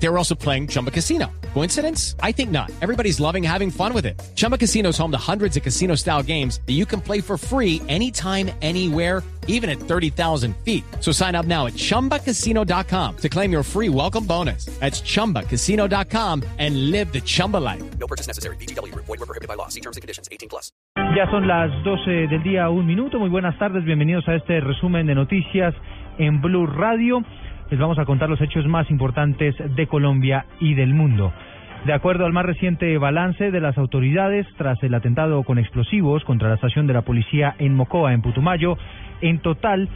They 0.00 0.08
were 0.08 0.16
also 0.16 0.34
playing 0.34 0.68
Chumba 0.68 0.90
Casino. 0.90 1.26
Coincidence? 1.54 2.14
I 2.22 2.32
think 2.32 2.50
not. 2.50 2.70
Everybody's 2.80 3.18
loving 3.18 3.42
having 3.42 3.70
fun 3.70 3.92
with 3.92 4.06
it. 4.06 4.20
Chumba 4.36 4.56
Casino 4.56 4.90
is 4.90 4.98
home 4.98 5.10
to 5.10 5.18
hundreds 5.18 5.56
of 5.56 5.62
casino 5.62 5.96
style 5.96 6.22
games 6.22 6.60
that 6.66 6.74
you 6.74 6.86
can 6.86 7.00
play 7.00 7.20
for 7.20 7.36
free 7.36 7.82
anytime, 7.88 8.50
anywhere, 8.62 9.22
even 9.48 9.68
at 9.68 9.78
30,000 9.80 10.54
feet. 10.58 10.84
So 11.00 11.10
sign 11.10 11.34
up 11.34 11.46
now 11.46 11.66
at 11.66 11.72
chumbacasino.com 11.72 13.16
to 13.16 13.28
claim 13.28 13.50
your 13.50 13.64
free 13.64 13.88
welcome 13.88 14.24
bonus. 14.24 14.66
That's 14.78 15.00
chumbacasino.com 15.00 16.44
and 16.58 16.90
live 16.92 17.12
the 17.12 17.20
Chumba 17.20 17.56
life. 17.56 17.82
No 17.98 18.06
purchase 18.06 18.28
necessary. 18.28 18.56
BGW. 18.56 18.94
Void 18.94 19.08
were 19.08 19.26
prohibited 19.26 19.48
by 19.48 19.54
law. 19.54 19.68
See 19.68 19.80
terms 19.80 19.96
and 19.96 20.02
conditions. 20.02 20.28
18 20.30 20.48
plus. 20.48 20.70
Ya 21.16 21.26
son 21.30 21.48
las 21.48 21.70
12 21.84 22.28
del 22.28 22.42
día, 22.42 22.68
un 22.70 22.86
minuto. 22.86 23.18
Muy 23.18 23.30
buenas 23.30 23.58
tardes, 23.58 23.84
bienvenidos 23.84 24.28
a 24.28 24.34
este 24.34 24.60
resumen 24.60 25.06
de 25.06 25.14
noticias 25.14 25.74
en 26.18 26.40
Blue 26.42 26.66
Radio. 26.66 27.22
Les 27.70 27.78
vamos 27.78 27.98
a 27.98 28.06
contar 28.06 28.30
los 28.30 28.40
hechos 28.40 28.66
más 28.66 28.90
importantes 28.90 29.54
de 29.76 29.86
Colombia 29.86 30.46
y 30.58 30.72
del 30.72 30.94
mundo. 30.94 31.32
De 31.84 31.92
acuerdo 31.92 32.24
al 32.24 32.32
más 32.32 32.46
reciente 32.46 32.96
balance 32.96 33.50
de 33.50 33.60
las 33.60 33.76
autoridades 33.76 34.46
tras 34.56 34.82
el 34.82 34.94
atentado 34.94 35.42
con 35.42 35.58
explosivos 35.58 36.24
contra 36.24 36.48
la 36.48 36.54
estación 36.54 36.86
de 36.86 36.94
la 36.94 37.02
policía 37.02 37.54
en 37.58 37.74
Mocoa, 37.74 38.14
en 38.14 38.22
Putumayo, 38.22 38.78
en 39.20 39.40
total 39.40 39.88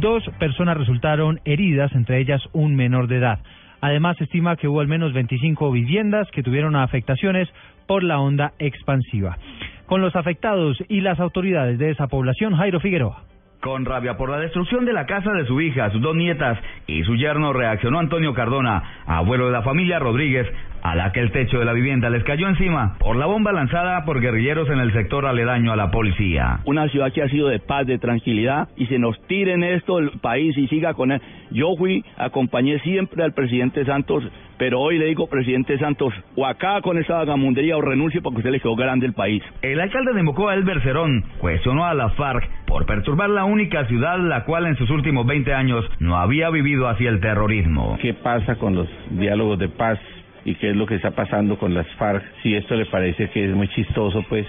dos 0.00 0.24
personas 0.40 0.76
resultaron 0.76 1.40
heridas, 1.44 1.92
entre 1.94 2.18
ellas 2.18 2.42
un 2.52 2.74
menor 2.74 3.06
de 3.06 3.18
edad. 3.18 3.38
Además, 3.80 4.16
se 4.16 4.24
estima 4.24 4.56
que 4.56 4.66
hubo 4.66 4.80
al 4.80 4.88
menos 4.88 5.12
25 5.12 5.70
viviendas 5.70 6.28
que 6.32 6.42
tuvieron 6.42 6.74
afectaciones 6.74 7.48
por 7.86 8.02
la 8.02 8.18
onda 8.18 8.52
expansiva. 8.58 9.38
Con 9.86 10.00
los 10.00 10.16
afectados 10.16 10.76
y 10.88 11.00
las 11.00 11.20
autoridades 11.20 11.78
de 11.78 11.90
esa 11.90 12.08
población, 12.08 12.56
Jairo 12.56 12.80
Figueroa. 12.80 13.31
Con 13.62 13.84
rabia 13.84 14.16
por 14.16 14.28
la 14.28 14.40
destrucción 14.40 14.84
de 14.84 14.92
la 14.92 15.06
casa 15.06 15.30
de 15.30 15.46
su 15.46 15.60
hija, 15.60 15.88
sus 15.90 16.02
dos 16.02 16.16
nietas 16.16 16.58
y 16.88 17.04
su 17.04 17.14
yerno 17.14 17.52
reaccionó 17.52 18.00
Antonio 18.00 18.34
Cardona, 18.34 18.82
abuelo 19.06 19.46
de 19.46 19.52
la 19.52 19.62
familia 19.62 20.00
Rodríguez, 20.00 20.48
a 20.82 20.94
la 20.94 21.12
que 21.12 21.20
el 21.20 21.32
techo 21.32 21.58
de 21.58 21.64
la 21.64 21.72
vivienda 21.72 22.10
les 22.10 22.24
cayó 22.24 22.48
encima 22.48 22.96
por 22.98 23.16
la 23.16 23.26
bomba 23.26 23.52
lanzada 23.52 24.04
por 24.04 24.20
guerrilleros 24.20 24.68
en 24.68 24.80
el 24.80 24.92
sector 24.92 25.26
aledaño 25.26 25.72
a 25.72 25.76
la 25.76 25.90
policía. 25.90 26.60
Una 26.64 26.88
ciudad 26.88 27.12
que 27.12 27.22
ha 27.22 27.28
sido 27.28 27.48
de 27.48 27.60
paz, 27.60 27.86
de 27.86 27.98
tranquilidad, 27.98 28.68
y 28.76 28.86
se 28.86 28.98
nos 28.98 29.20
tire 29.26 29.52
en 29.52 29.62
esto 29.62 29.98
el 29.98 30.10
país 30.20 30.56
y 30.58 30.66
siga 30.68 30.94
con 30.94 31.12
él. 31.12 31.20
Yo 31.50 31.74
fui, 31.76 32.04
acompañé 32.16 32.78
siempre 32.80 33.22
al 33.22 33.32
presidente 33.32 33.84
Santos, 33.84 34.24
pero 34.58 34.80
hoy 34.80 34.98
le 34.98 35.06
digo, 35.06 35.28
presidente 35.28 35.78
Santos, 35.78 36.14
o 36.36 36.46
acá 36.46 36.80
con 36.82 36.98
esa 36.98 37.14
vagamundería 37.14 37.76
o 37.76 37.80
renuncie 37.80 38.20
porque 38.20 38.38
usted 38.38 38.50
le 38.50 38.60
quedó 38.60 38.76
grande 38.76 39.06
el 39.06 39.12
país. 39.12 39.42
El 39.60 39.80
alcalde 39.80 40.12
de 40.12 40.22
Mocoa, 40.22 40.54
Elber 40.54 40.80
Cerón, 40.82 41.24
cuestionó 41.38 41.84
a 41.84 41.94
la 41.94 42.10
FARC 42.10 42.48
por 42.66 42.86
perturbar 42.86 43.30
la 43.30 43.44
única 43.44 43.84
ciudad 43.86 44.18
la 44.18 44.44
cual 44.44 44.66
en 44.66 44.76
sus 44.76 44.88
últimos 44.90 45.26
20 45.26 45.52
años 45.52 45.84
no 45.98 46.16
había 46.16 46.48
vivido 46.50 46.88
así 46.88 47.06
el 47.06 47.20
terrorismo. 47.20 47.98
¿Qué 48.00 48.14
pasa 48.14 48.56
con 48.56 48.74
los 48.74 48.88
diálogos 49.10 49.58
de 49.58 49.68
paz 49.68 49.98
y 50.44 50.54
qué 50.56 50.70
es 50.70 50.76
lo 50.76 50.86
que 50.86 50.96
está 50.96 51.12
pasando 51.12 51.58
con 51.58 51.74
las 51.74 51.86
FARC? 51.96 52.22
Si 52.42 52.54
esto 52.54 52.74
le 52.74 52.86
parece 52.86 53.28
que 53.30 53.44
es 53.44 53.54
muy 53.54 53.68
chistoso, 53.68 54.24
pues, 54.28 54.46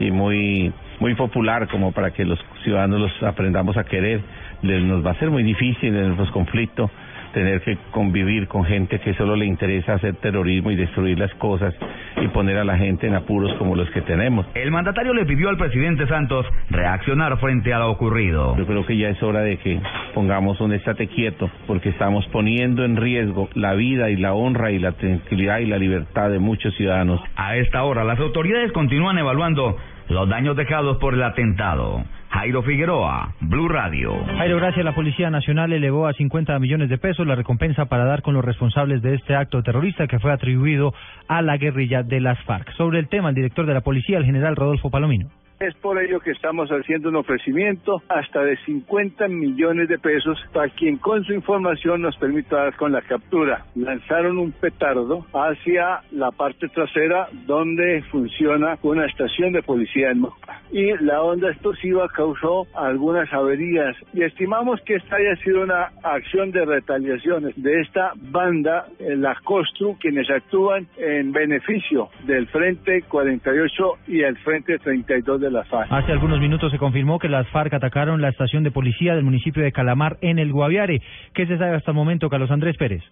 y 0.00 0.10
muy 0.10 0.72
muy 1.00 1.14
popular 1.14 1.68
como 1.68 1.92
para 1.92 2.12
que 2.12 2.24
los 2.24 2.38
ciudadanos 2.62 3.00
los 3.00 3.22
aprendamos 3.24 3.76
a 3.76 3.84
querer, 3.84 4.20
les, 4.62 4.82
nos 4.82 5.04
va 5.04 5.10
a 5.10 5.18
ser 5.18 5.30
muy 5.30 5.42
difícil 5.42 5.94
en 5.96 6.16
los 6.16 6.30
conflictos 6.30 6.90
tener 7.32 7.60
que 7.62 7.76
convivir 7.90 8.48
con 8.48 8.64
gente 8.64 8.98
que 9.00 9.14
solo 9.14 9.36
le 9.36 9.46
interesa 9.46 9.94
hacer 9.94 10.16
terrorismo 10.16 10.70
y 10.70 10.76
destruir 10.76 11.18
las 11.18 11.32
cosas 11.34 11.74
y 12.20 12.28
poner 12.28 12.58
a 12.58 12.64
la 12.64 12.76
gente 12.78 13.06
en 13.06 13.14
apuros 13.14 13.52
como 13.58 13.74
los 13.74 13.90
que 13.90 14.02
tenemos. 14.02 14.46
El 14.54 14.70
mandatario 14.70 15.12
le 15.14 15.24
pidió 15.24 15.48
al 15.48 15.56
presidente 15.56 16.06
Santos 16.06 16.46
reaccionar 16.70 17.38
frente 17.38 17.72
a 17.72 17.78
lo 17.78 17.90
ocurrido. 17.90 18.56
Yo 18.56 18.66
creo 18.66 18.86
que 18.86 18.96
ya 18.96 19.08
es 19.08 19.22
hora 19.22 19.40
de 19.40 19.56
que 19.58 19.80
pongamos 20.14 20.60
un 20.60 20.72
estate 20.72 21.08
quieto 21.08 21.50
porque 21.66 21.88
estamos 21.88 22.26
poniendo 22.28 22.84
en 22.84 22.96
riesgo 22.96 23.48
la 23.54 23.74
vida 23.74 24.10
y 24.10 24.16
la 24.16 24.34
honra 24.34 24.70
y 24.70 24.78
la 24.78 24.92
tranquilidad 24.92 25.58
y 25.58 25.66
la 25.66 25.78
libertad 25.78 26.30
de 26.30 26.38
muchos 26.38 26.74
ciudadanos. 26.76 27.20
A 27.36 27.56
esta 27.56 27.82
hora 27.84 28.04
las 28.04 28.18
autoridades 28.18 28.72
continúan 28.72 29.18
evaluando 29.18 29.76
los 30.08 30.28
daños 30.28 30.56
dejados 30.56 30.98
por 30.98 31.14
el 31.14 31.22
atentado. 31.22 32.04
Jairo 32.30 32.62
Figueroa, 32.62 33.34
Blue 33.40 33.68
Radio. 33.68 34.12
Jairo, 34.38 34.56
gracias. 34.56 34.84
La 34.84 34.94
Policía 34.94 35.28
Nacional 35.30 35.72
elevó 35.72 36.06
a 36.06 36.14
50 36.14 36.58
millones 36.58 36.88
de 36.88 36.96
pesos 36.96 37.26
la 37.26 37.34
recompensa 37.34 37.84
para 37.86 38.04
dar 38.04 38.22
con 38.22 38.32
los 38.32 38.44
responsables 38.44 39.02
de 39.02 39.14
este 39.14 39.34
acto 39.34 39.62
terrorista 39.62 40.06
que 40.06 40.18
fue 40.18 40.32
atribuido 40.32 40.94
a 41.28 41.42
la 41.42 41.58
guerrilla 41.58 42.02
de 42.02 42.20
las 42.20 42.42
FARC. 42.44 42.72
Sobre 42.72 42.98
el 43.00 43.08
tema, 43.08 43.28
el 43.28 43.34
director 43.34 43.66
de 43.66 43.74
la 43.74 43.82
Policía, 43.82 44.16
el 44.16 44.24
general 44.24 44.56
Rodolfo 44.56 44.90
Palomino. 44.90 45.28
Es 45.62 45.76
por 45.76 46.02
ello 46.02 46.18
que 46.18 46.32
estamos 46.32 46.68
haciendo 46.70 47.08
un 47.08 47.14
ofrecimiento 47.14 48.02
hasta 48.08 48.42
de 48.42 48.56
50 48.66 49.28
millones 49.28 49.88
de 49.88 49.96
pesos 49.96 50.36
para 50.52 50.68
quien 50.70 50.96
con 50.96 51.22
su 51.22 51.32
información 51.34 52.02
nos 52.02 52.16
permita 52.16 52.56
dar 52.56 52.74
con 52.74 52.90
la 52.90 53.00
captura. 53.00 53.64
Lanzaron 53.76 54.38
un 54.38 54.50
petardo 54.50 55.24
hacia 55.32 56.00
la 56.10 56.32
parte 56.32 56.66
trasera 56.66 57.28
donde 57.46 58.02
funciona 58.10 58.76
una 58.82 59.06
estación 59.06 59.52
de 59.52 59.62
policía 59.62 60.10
en 60.10 60.18
Moca. 60.22 60.60
Y 60.72 60.96
la 61.04 61.22
onda 61.22 61.50
explosiva 61.50 62.08
causó 62.08 62.66
algunas 62.74 63.32
averías 63.32 63.94
y 64.12 64.24
estimamos 64.24 64.80
que 64.80 64.96
esta 64.96 65.14
haya 65.14 65.36
sido 65.44 65.62
una 65.62 65.92
acción 66.02 66.50
de 66.50 66.64
retaliaciones 66.64 67.54
de 67.54 67.82
esta 67.82 68.14
banda, 68.16 68.88
eh, 68.98 69.14
la 69.14 69.36
COSTRU, 69.44 69.96
quienes 70.00 70.28
actúan 70.28 70.88
en 70.96 71.30
beneficio 71.30 72.08
del 72.26 72.48
Frente 72.48 73.02
48 73.02 73.92
y 74.08 74.22
el 74.22 74.36
Frente 74.38 74.80
32 74.80 75.40
de 75.40 75.51
FARC. 75.68 75.92
Hace 75.92 76.12
algunos 76.12 76.40
minutos 76.40 76.70
se 76.72 76.78
confirmó 76.78 77.18
que 77.18 77.28
las 77.28 77.48
FARC 77.48 77.74
atacaron 77.74 78.20
la 78.20 78.28
estación 78.28 78.62
de 78.62 78.70
policía 78.70 79.14
del 79.14 79.24
municipio 79.24 79.62
de 79.62 79.72
Calamar 79.72 80.16
en 80.20 80.38
el 80.38 80.52
Guaviare. 80.52 81.02
¿Qué 81.34 81.46
se 81.46 81.58
sabe 81.58 81.76
hasta 81.76 81.90
el 81.90 81.96
momento, 81.96 82.28
Carlos 82.28 82.50
Andrés 82.50 82.76
Pérez? 82.76 83.02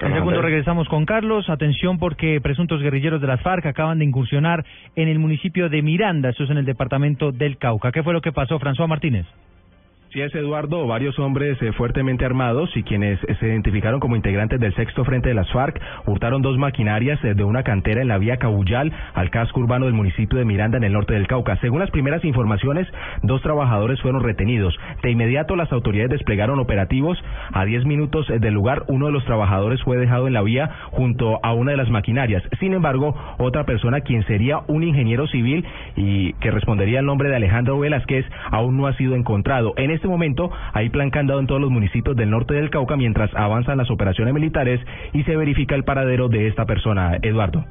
En 0.00 0.14
segundo 0.14 0.40
regresamos 0.40 0.88
con 0.88 1.04
Carlos. 1.04 1.50
Atención 1.50 1.98
porque 1.98 2.40
presuntos 2.40 2.80
guerrilleros 2.80 3.20
de 3.20 3.26
las 3.26 3.42
FARC 3.42 3.66
acaban 3.66 3.98
de 3.98 4.06
incursionar 4.06 4.64
en 4.96 5.08
el 5.08 5.18
municipio 5.18 5.68
de 5.68 5.82
Miranda, 5.82 6.30
eso 6.30 6.44
es 6.44 6.50
en 6.50 6.56
el 6.56 6.64
departamento 6.64 7.32
del 7.32 7.58
Cauca. 7.58 7.92
¿Qué 7.92 8.02
fue 8.02 8.14
lo 8.14 8.22
que 8.22 8.32
pasó, 8.32 8.58
François 8.58 8.88
Martínez? 8.88 9.26
Sí, 10.12 10.20
es 10.20 10.34
Eduardo, 10.34 10.88
varios 10.88 11.16
hombres 11.20 11.56
eh, 11.62 11.70
fuertemente 11.70 12.24
armados 12.24 12.76
y 12.76 12.82
quienes 12.82 13.22
eh, 13.28 13.36
se 13.38 13.46
identificaron 13.46 14.00
como 14.00 14.16
integrantes 14.16 14.58
del 14.58 14.74
sexto 14.74 15.04
frente 15.04 15.28
de 15.28 15.36
las 15.36 15.48
FARC 15.52 15.80
hurtaron 16.04 16.42
dos 16.42 16.58
maquinarias 16.58 17.22
eh, 17.22 17.34
de 17.34 17.44
una 17.44 17.62
cantera 17.62 18.02
en 18.02 18.08
la 18.08 18.18
vía 18.18 18.38
Cabullal 18.38 18.92
al 19.14 19.30
casco 19.30 19.60
urbano 19.60 19.84
del 19.84 19.94
municipio 19.94 20.36
de 20.36 20.44
Miranda 20.44 20.78
en 20.78 20.82
el 20.82 20.94
norte 20.94 21.14
del 21.14 21.28
Cauca. 21.28 21.60
Según 21.60 21.78
las 21.78 21.92
primeras 21.92 22.24
informaciones, 22.24 22.88
dos 23.22 23.40
trabajadores 23.42 24.00
fueron 24.00 24.24
retenidos. 24.24 24.76
De 25.00 25.12
inmediato 25.12 25.54
las 25.54 25.70
autoridades 25.70 26.10
desplegaron 26.10 26.58
operativos. 26.58 27.16
A 27.52 27.64
10 27.64 27.84
minutos 27.84 28.26
del 28.26 28.52
lugar, 28.52 28.82
uno 28.88 29.06
de 29.06 29.12
los 29.12 29.24
trabajadores 29.26 29.80
fue 29.84 29.96
dejado 29.96 30.26
en 30.26 30.32
la 30.32 30.42
vía 30.42 30.70
junto 30.90 31.38
a 31.44 31.52
una 31.52 31.70
de 31.70 31.76
las 31.76 31.88
maquinarias. 31.88 32.42
Sin 32.58 32.72
embargo, 32.72 33.14
otra 33.38 33.62
persona, 33.62 34.00
quien 34.00 34.26
sería 34.26 34.58
un 34.66 34.82
ingeniero 34.82 35.28
civil 35.28 35.64
y 35.94 36.32
que 36.40 36.50
respondería 36.50 36.98
al 36.98 37.06
nombre 37.06 37.28
de 37.28 37.36
Alejandro 37.36 37.78
Velázquez, 37.78 38.26
aún 38.50 38.76
no 38.76 38.88
ha 38.88 38.94
sido 38.94 39.14
encontrado. 39.14 39.72
En 39.76 39.99
este 40.00 40.08
momento 40.08 40.50
hay 40.72 40.88
plan 40.88 41.10
candado 41.10 41.40
en 41.40 41.46
todos 41.46 41.60
los 41.60 41.70
municipios 41.70 42.16
del 42.16 42.30
norte 42.30 42.54
del 42.54 42.70
Cauca 42.70 42.96
mientras 42.96 43.30
avanzan 43.34 43.76
las 43.76 43.90
operaciones 43.90 44.32
militares 44.32 44.80
y 45.12 45.22
se 45.24 45.36
verifica 45.36 45.74
el 45.74 45.84
paradero 45.84 46.28
de 46.28 46.48
esta 46.48 46.64
persona. 46.64 47.18
Eduardo. 47.20 47.66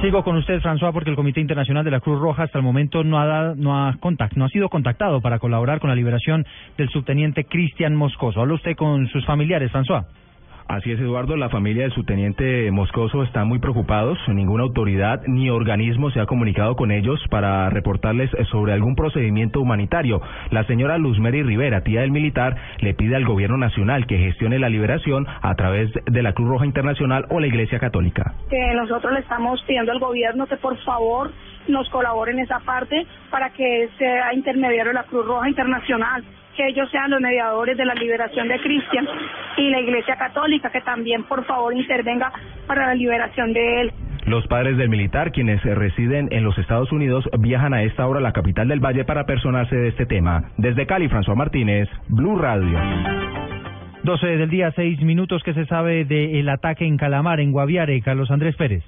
Sigo 0.00 0.24
con 0.24 0.36
usted, 0.36 0.60
François, 0.62 0.92
porque 0.92 1.10
el 1.10 1.16
Comité 1.16 1.40
Internacional 1.40 1.84
de 1.84 1.90
la 1.90 2.00
Cruz 2.00 2.18
Roja 2.18 2.44
hasta 2.44 2.58
el 2.58 2.64
momento 2.64 3.04
no 3.04 3.18
ha, 3.18 3.26
dado, 3.26 3.54
no 3.56 3.86
ha, 3.86 3.94
contact, 4.00 4.36
no 4.36 4.46
ha 4.46 4.48
sido 4.48 4.70
contactado 4.70 5.20
para 5.20 5.38
colaborar 5.38 5.80
con 5.80 5.90
la 5.90 5.96
liberación 5.96 6.46
del 6.78 6.88
subteniente 6.88 7.44
Cristian 7.44 7.94
Moscoso. 7.94 8.40
¿Habla 8.40 8.54
usted 8.54 8.74
con 8.74 9.06
sus 9.08 9.24
familiares, 9.26 9.70
François? 9.72 10.06
Así 10.68 10.90
es, 10.90 10.98
Eduardo. 10.98 11.36
La 11.36 11.48
familia 11.48 11.82
del 11.84 11.92
subteniente 11.92 12.70
Moscoso 12.72 13.22
está 13.22 13.44
muy 13.44 13.60
preocupados. 13.60 14.18
Ninguna 14.26 14.64
autoridad 14.64 15.22
ni 15.26 15.48
organismo 15.48 16.10
se 16.10 16.20
ha 16.20 16.26
comunicado 16.26 16.74
con 16.74 16.90
ellos 16.90 17.20
para 17.30 17.70
reportarles 17.70 18.30
sobre 18.50 18.72
algún 18.72 18.96
procedimiento 18.96 19.60
humanitario. 19.60 20.20
La 20.50 20.64
señora 20.64 20.98
Luzmeri 20.98 21.44
Rivera, 21.44 21.82
tía 21.82 22.00
del 22.00 22.10
militar, 22.10 22.56
le 22.80 22.94
pide 22.94 23.14
al 23.14 23.24
gobierno 23.24 23.56
nacional 23.56 24.06
que 24.06 24.18
gestione 24.18 24.58
la 24.58 24.68
liberación 24.68 25.26
a 25.40 25.54
través 25.54 25.90
de 26.04 26.22
la 26.22 26.32
Cruz 26.32 26.48
Roja 26.48 26.66
Internacional 26.66 27.26
o 27.30 27.38
la 27.38 27.46
Iglesia 27.46 27.78
Católica. 27.78 28.34
Que 28.50 28.74
nosotros 28.74 29.12
le 29.12 29.20
estamos 29.20 29.62
pidiendo 29.68 29.92
al 29.92 30.00
gobierno 30.00 30.46
que 30.46 30.56
por 30.56 30.76
favor 30.78 31.30
nos 31.68 31.88
colabore 31.90 32.32
en 32.32 32.40
esa 32.40 32.58
parte 32.60 33.06
para 33.30 33.50
que 33.50 33.88
sea 33.98 34.34
intermediario 34.34 34.90
de 34.90 34.94
la 34.94 35.04
Cruz 35.04 35.26
Roja 35.26 35.48
Internacional 35.48 36.24
que 36.56 36.66
ellos 36.66 36.90
sean 36.90 37.10
los 37.10 37.20
mediadores 37.20 37.76
de 37.76 37.84
la 37.84 37.94
liberación 37.94 38.48
de 38.48 38.58
Cristian 38.60 39.06
y 39.56 39.70
la 39.70 39.80
Iglesia 39.80 40.16
Católica 40.16 40.70
que 40.70 40.80
también 40.80 41.24
por 41.24 41.44
favor 41.44 41.74
intervenga 41.74 42.32
para 42.66 42.86
la 42.86 42.94
liberación 42.94 43.52
de 43.52 43.80
él. 43.82 43.92
Los 44.26 44.44
padres 44.48 44.76
del 44.76 44.88
militar, 44.88 45.30
quienes 45.30 45.62
residen 45.62 46.28
en 46.32 46.42
los 46.42 46.58
Estados 46.58 46.90
Unidos, 46.90 47.28
viajan 47.38 47.74
a 47.74 47.84
esta 47.84 48.06
hora 48.08 48.18
a 48.18 48.22
la 48.22 48.32
capital 48.32 48.66
del 48.66 48.80
Valle 48.80 49.04
para 49.04 49.24
personarse 49.24 49.76
de 49.76 49.88
este 49.88 50.04
tema. 50.04 50.50
Desde 50.56 50.86
Cali, 50.86 51.08
François 51.08 51.36
Martínez, 51.36 51.88
Blue 52.08 52.36
Radio. 52.36 52.76
12 54.02 54.26
del 54.26 54.50
día, 54.50 54.72
6 54.72 55.00
minutos 55.02 55.42
que 55.44 55.54
se 55.54 55.66
sabe 55.66 56.04
del 56.04 56.48
ataque 56.48 56.86
en 56.86 56.96
Calamar, 56.96 57.38
en 57.38 57.52
Guaviare. 57.52 58.00
Carlos 58.02 58.30
Andrés 58.30 58.56
Pérez. 58.56 58.82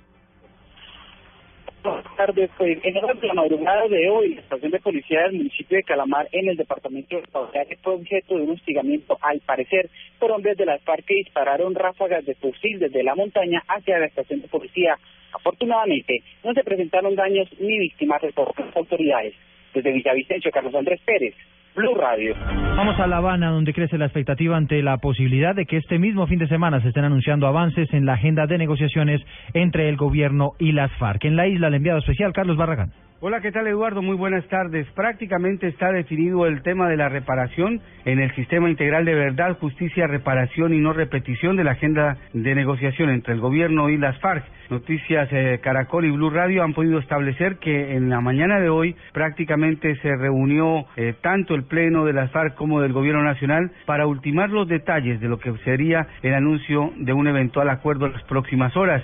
Buenas 1.89 2.17
tardes. 2.17 2.51
Pues, 2.59 2.79
en 2.83 2.97
horas 2.99 3.19
de 3.19 3.27
la 3.29 3.35
madrugada 3.35 3.89
de 3.89 4.11
hoy, 4.11 4.35
la 4.35 4.41
estación 4.43 4.71
de 4.71 4.79
policía 4.79 5.23
del 5.23 5.39
municipio 5.39 5.79
de 5.79 5.85
Calamar, 5.85 6.29
en 6.33 6.49
el 6.49 6.57
departamento 6.57 7.17
de 7.17 7.23
Guaviare, 7.33 7.79
fue 7.83 7.95
objeto 7.95 8.37
de 8.37 8.43
un 8.43 8.51
hostigamiento, 8.51 9.17
al 9.23 9.41
parecer, 9.41 9.89
por 10.19 10.31
hombres 10.31 10.59
de 10.59 10.67
las 10.67 10.83
FARC 10.83 11.07
dispararon 11.07 11.75
ráfagas 11.75 12.27
de 12.27 12.35
fusil 12.35 12.79
desde 12.79 13.03
la 13.03 13.15
montaña 13.15 13.63
hacia 13.69 13.99
la 13.99 14.07
estación 14.07 14.43
de 14.43 14.49
policía. 14.49 14.99
Afortunadamente, 15.33 16.23
no 16.45 16.53
se 16.53 16.63
presentaron 16.63 17.15
daños 17.15 17.49
ni 17.59 17.79
víctimas, 17.79 18.21
reportan 18.21 18.67
las 18.67 18.77
autoridades. 18.77 19.35
Desde 19.73 19.93
Villavicencio, 19.93 20.51
Carlos 20.51 20.75
Andrés 20.75 21.01
Pérez, 21.07 21.35
Blue 21.79 21.95
Radio. 21.95 22.35
Vamos 22.77 22.99
a 22.99 23.07
La 23.07 23.19
Habana, 23.19 23.53
donde 23.53 23.73
crece 23.73 23.99
la 23.99 24.07
expectativa 24.07 24.57
ante 24.57 24.83
la 24.83 24.97
posibilidad 24.97 25.55
de 25.55 25.65
que 25.65 25.77
este 25.77 26.01
mismo 26.01 26.27
fin 26.27 26.41
de 26.41 26.49
semana 26.49 26.81
se 26.83 26.89
estén 26.89 27.05
anunciando 27.05 27.47
avances 27.47 27.89
en 27.95 28.05
la 28.05 28.15
agenda 28.15 28.49
de 28.49 28.59
negociaciones 28.59 29.21
entre 29.55 29.89
el 29.89 29.97
gobierno 29.97 30.55
y 30.59 30.73
las 30.73 30.91
FARC. 30.99 31.27
En 31.27 31.37
la 31.37 31.47
isla, 31.47 31.69
el 31.69 31.75
enviado 31.75 32.01
especial 32.01 32.33
Carlos 32.33 32.57
Barragán. 32.57 32.91
Hola, 33.21 33.41
¿qué 33.41 33.51
tal 33.51 33.67
Eduardo? 33.67 34.01
Muy 34.01 34.15
buenas 34.15 34.47
tardes. 34.47 34.87
Prácticamente 34.93 35.67
está 35.67 35.91
definido 35.91 36.47
el 36.47 36.63
tema 36.63 36.89
de 36.89 36.97
la 36.97 37.09
reparación 37.09 37.81
en 38.05 38.21
el 38.21 38.33
sistema 38.37 38.71
integral 38.71 39.05
de 39.05 39.17
verdad, 39.17 39.59
justicia, 39.59 40.07
reparación 40.07 40.73
y 40.73 40.79
no 40.79 40.93
repetición 40.93 41.57
de 41.57 41.65
la 41.65 41.73
agenda 41.73 42.17
de 42.33 42.55
negociación 42.55 43.11
entre 43.11 43.35
el 43.35 43.41
gobierno 43.41 43.91
y 43.91 43.97
las 43.97 44.17
FARC. 44.21 44.45
Noticias 44.71 45.29
eh, 45.33 45.59
Caracol 45.61 46.05
y 46.05 46.13
Blue 46.13 46.31
Radio 46.31 46.63
han 46.63 46.75
podido 46.75 47.01
establecer 47.01 47.57
que 47.57 47.97
en 47.97 48.09
la 48.09 48.21
mañana 48.21 48.61
de 48.61 48.69
hoy 48.69 48.95
prácticamente 49.13 49.97
se 49.97 50.15
reunió 50.15 50.87
eh, 50.97 51.13
tanto 51.21 51.57
el 51.57 51.65
Pleno 51.65 52.05
de 52.05 52.13
las 52.13 52.31
FARC 52.31 52.55
como 52.55 52.81
del 52.81 52.93
Gobierno 52.93 53.25
Nacional 53.25 53.73
para 53.85 54.07
ultimar 54.07 54.51
los 54.51 54.69
detalles 54.69 55.21
de 55.21 55.29
lo 55.29 55.41
que 55.41 55.53
sería 55.65 56.07
el 56.23 56.35
anuncio 56.35 56.93
de 56.99 57.13
un 57.13 57.27
eventual 57.27 57.69
acuerdo 57.69 58.07
en 58.07 58.13
las 58.13 58.23
próximas 58.23 58.77
horas 58.77 59.03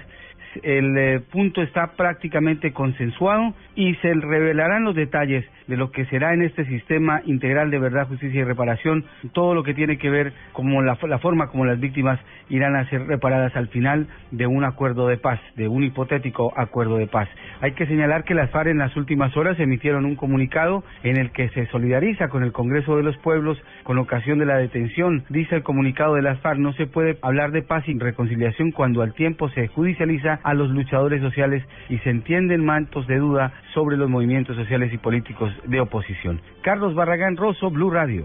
el 0.62 0.96
eh, 0.96 1.20
punto 1.30 1.62
está 1.62 1.92
prácticamente 1.96 2.72
consensuado 2.72 3.54
y 3.74 3.94
se 3.96 4.12
revelarán 4.14 4.84
los 4.84 4.94
detalles 4.94 5.44
de 5.66 5.76
lo 5.76 5.90
que 5.90 6.04
será 6.06 6.34
en 6.34 6.42
este 6.42 6.64
sistema 6.66 7.22
integral 7.24 7.70
de 7.70 7.78
verdad, 7.78 8.06
justicia 8.06 8.40
y 8.40 8.44
reparación, 8.44 9.04
todo 9.32 9.54
lo 9.54 9.62
que 9.62 9.74
tiene 9.74 9.98
que 9.98 10.10
ver 10.10 10.32
con 10.52 10.72
la, 10.84 10.98
la 11.02 11.18
forma 11.18 11.48
como 11.48 11.64
las 11.64 11.80
víctimas 11.80 12.20
irán 12.48 12.76
a 12.76 12.88
ser 12.90 13.06
reparadas 13.06 13.56
al 13.56 13.68
final 13.68 14.06
de 14.30 14.46
un 14.46 14.64
acuerdo 14.64 15.08
de 15.08 15.16
paz, 15.16 15.40
de 15.56 15.68
un 15.68 15.84
hipotético 15.84 16.52
acuerdo 16.56 16.98
de 16.98 17.06
paz. 17.06 17.28
Hay 17.60 17.72
que 17.72 17.86
señalar 17.86 18.24
que 18.24 18.34
las 18.34 18.50
FARC 18.50 18.68
en 18.68 18.78
las 18.78 18.96
últimas 18.96 19.36
horas 19.36 19.58
emitieron 19.58 20.04
un 20.04 20.16
comunicado 20.16 20.84
en 21.02 21.16
el 21.16 21.30
que 21.30 21.48
se 21.50 21.66
solidariza 21.66 22.28
con 22.28 22.42
el 22.42 22.52
Congreso 22.52 22.96
de 22.96 23.02
los 23.02 23.16
Pueblos 23.18 23.58
con 23.84 23.98
ocasión 23.98 24.38
de 24.38 24.46
la 24.46 24.58
detención. 24.58 25.24
Dice 25.28 25.56
el 25.56 25.62
comunicado 25.62 26.14
de 26.14 26.22
las 26.22 26.40
FARC, 26.40 26.58
no 26.58 26.72
se 26.74 26.86
puede 26.86 27.18
hablar 27.22 27.52
de 27.52 27.62
paz 27.62 27.88
y 27.88 27.98
reconciliación 27.98 28.70
cuando 28.70 29.02
al 29.02 29.14
tiempo 29.14 29.48
se 29.50 29.68
judicializa 29.68 30.40
a 30.44 30.54
los 30.54 30.70
luchadores 30.70 31.20
sociales 31.20 31.64
y 31.88 31.98
se 31.98 32.10
entienden 32.10 32.64
mantos 32.64 33.06
de 33.06 33.18
duda 33.18 33.52
sobre 33.72 33.96
los 33.96 34.08
movimientos 34.08 34.56
sociales 34.56 34.92
y 34.92 34.98
políticos 34.98 35.52
de 35.64 35.80
oposición. 35.80 36.40
Carlos 36.62 36.94
Barragán 36.94 37.36
Rosso, 37.36 37.70
Blue 37.70 37.90
Radio. 37.90 38.22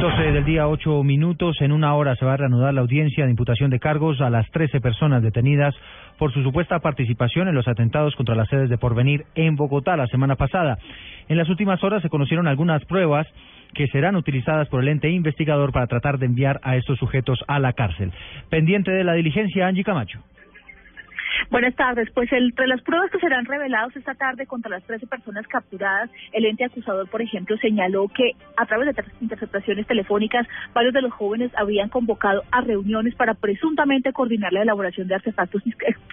12 0.00 0.32
del 0.32 0.44
día, 0.44 0.66
8 0.66 1.02
minutos. 1.04 1.60
En 1.60 1.72
una 1.72 1.94
hora 1.94 2.16
se 2.16 2.24
va 2.24 2.34
a 2.34 2.36
reanudar 2.38 2.74
la 2.74 2.80
audiencia 2.80 3.24
de 3.24 3.30
imputación 3.30 3.70
de 3.70 3.78
cargos 3.78 4.20
a 4.20 4.30
las 4.30 4.50
13 4.50 4.80
personas 4.80 5.22
detenidas 5.22 5.74
por 6.18 6.32
su 6.32 6.42
supuesta 6.42 6.80
participación 6.80 7.48
en 7.48 7.54
los 7.54 7.68
atentados 7.68 8.16
contra 8.16 8.34
las 8.34 8.48
sedes 8.48 8.68
de 8.70 8.78
Porvenir 8.78 9.24
en 9.34 9.56
Bogotá 9.56 9.96
la 9.96 10.06
semana 10.06 10.36
pasada. 10.36 10.78
En 11.28 11.36
las 11.36 11.48
últimas 11.48 11.82
horas 11.84 12.02
se 12.02 12.08
conocieron 12.08 12.48
algunas 12.48 12.84
pruebas 12.86 13.26
que 13.74 13.86
serán 13.88 14.16
utilizadas 14.16 14.68
por 14.68 14.82
el 14.82 14.88
ente 14.88 15.10
investigador 15.10 15.72
para 15.72 15.86
tratar 15.86 16.18
de 16.18 16.26
enviar 16.26 16.58
a 16.62 16.76
estos 16.76 16.98
sujetos 16.98 17.38
a 17.46 17.58
la 17.58 17.74
cárcel. 17.74 18.12
Pendiente 18.48 18.90
de 18.90 19.04
la 19.04 19.12
diligencia, 19.12 19.66
Angie 19.66 19.84
Camacho. 19.84 20.20
Buenas 21.50 21.74
tardes. 21.76 22.10
Pues 22.12 22.30
entre 22.32 22.66
las 22.66 22.82
pruebas 22.82 23.10
que 23.10 23.18
serán 23.18 23.44
revelados 23.44 23.94
esta 23.96 24.14
tarde 24.14 24.46
contra 24.46 24.70
las 24.70 24.82
13 24.84 25.06
personas 25.06 25.46
capturadas, 25.46 26.10
el 26.32 26.44
ente 26.44 26.64
acusador, 26.64 27.08
por 27.08 27.22
ejemplo, 27.22 27.56
señaló 27.58 28.08
que 28.08 28.32
a 28.56 28.66
través 28.66 28.94
de 28.94 29.04
interceptaciones 29.20 29.86
telefónicas, 29.86 30.46
varios 30.74 30.92
de 30.92 31.02
los 31.02 31.12
jóvenes 31.12 31.50
habían 31.56 31.88
convocado 31.88 32.42
a 32.50 32.60
reuniones 32.60 33.14
para 33.14 33.34
presuntamente 33.34 34.12
coordinar 34.12 34.52
la 34.52 34.62
elaboración 34.62 35.08
de 35.08 35.14
artefactos 35.14 35.62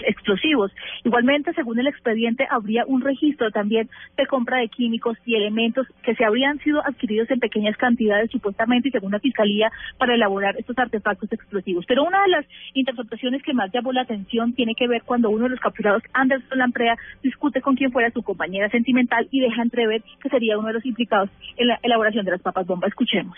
explosivos. 0.06 0.72
Igualmente, 1.04 1.54
según 1.54 1.80
el 1.80 1.88
expediente, 1.88 2.48
habría 2.50 2.86
un 2.86 3.02
registro 3.02 3.52
también 3.52 3.90
de 4.16 4.28
compra 4.28 4.58
de 4.58 4.70
químicos 4.70 5.18
y 5.26 5.36
elementos 5.36 5.88
que 6.04 6.16
se 6.16 6.24
habrían 6.24 6.60
sido 6.60 6.86
adquiridos 6.86 7.30
en 7.32 7.40
pequeñas 7.40 7.76
cantidades, 7.78 8.32
supuestamente, 8.32 8.90
y 8.90 8.92
según 8.92 9.12
la 9.12 9.20
Fiscalía, 9.20 9.72
para 9.98 10.16
elaborar 10.16 10.56
estos 10.58 10.78
artefactos 10.78 11.32
explosivos. 11.32 11.86
Pero 11.88 12.04
una 12.04 12.22
de 12.24 12.30
las 12.30 12.46
interceptaciones 12.74 13.44
que 13.44 13.54
más 13.54 13.72
llamó 13.72 13.92
la 13.92 14.02
atención 14.02 14.54
tiene 14.54 14.76
que 14.76 14.88
ver 14.88 15.04
con 15.04 15.15
cuando 15.16 15.30
uno 15.30 15.46
de 15.46 15.52
los 15.52 15.62
capturados, 15.62 16.04
Anderson 16.12 16.58
Lamprea, 16.58 16.98
discute 17.24 17.62
con 17.62 17.78
quien 17.78 17.90
fuera 17.90 18.12
su 18.12 18.22
compañera 18.22 18.68
sentimental 18.70 19.26
y 19.32 19.40
deja 19.40 19.62
entrever 19.62 20.04
que 20.22 20.28
sería 20.28 20.58
uno 20.58 20.68
de 20.68 20.74
los 20.74 20.86
implicados 20.86 21.30
en 21.56 21.70
la 21.70 21.80
elaboración 21.84 22.26
de 22.26 22.32
las 22.32 22.42
papas 22.42 22.68
bomba. 22.68 22.90
Escuchemos. 22.90 23.38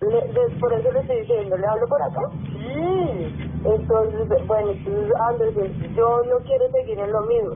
por 0.00 0.72
eso 0.72 0.90
le 0.90 0.98
estoy 0.98 1.20
diciendo, 1.20 1.56
¿le 1.56 1.64
hablo 1.64 1.86
por 1.86 2.02
acá? 2.02 2.22
Sí. 2.50 3.52
Entonces, 3.64 4.46
bueno, 4.48 4.72
entonces 4.72 5.12
Anderson, 5.28 5.94
yo 5.94 6.22
no 6.28 6.44
quiero 6.44 6.68
seguir 6.72 6.98
en 6.98 7.12
lo 7.12 7.22
mismo. 7.22 7.54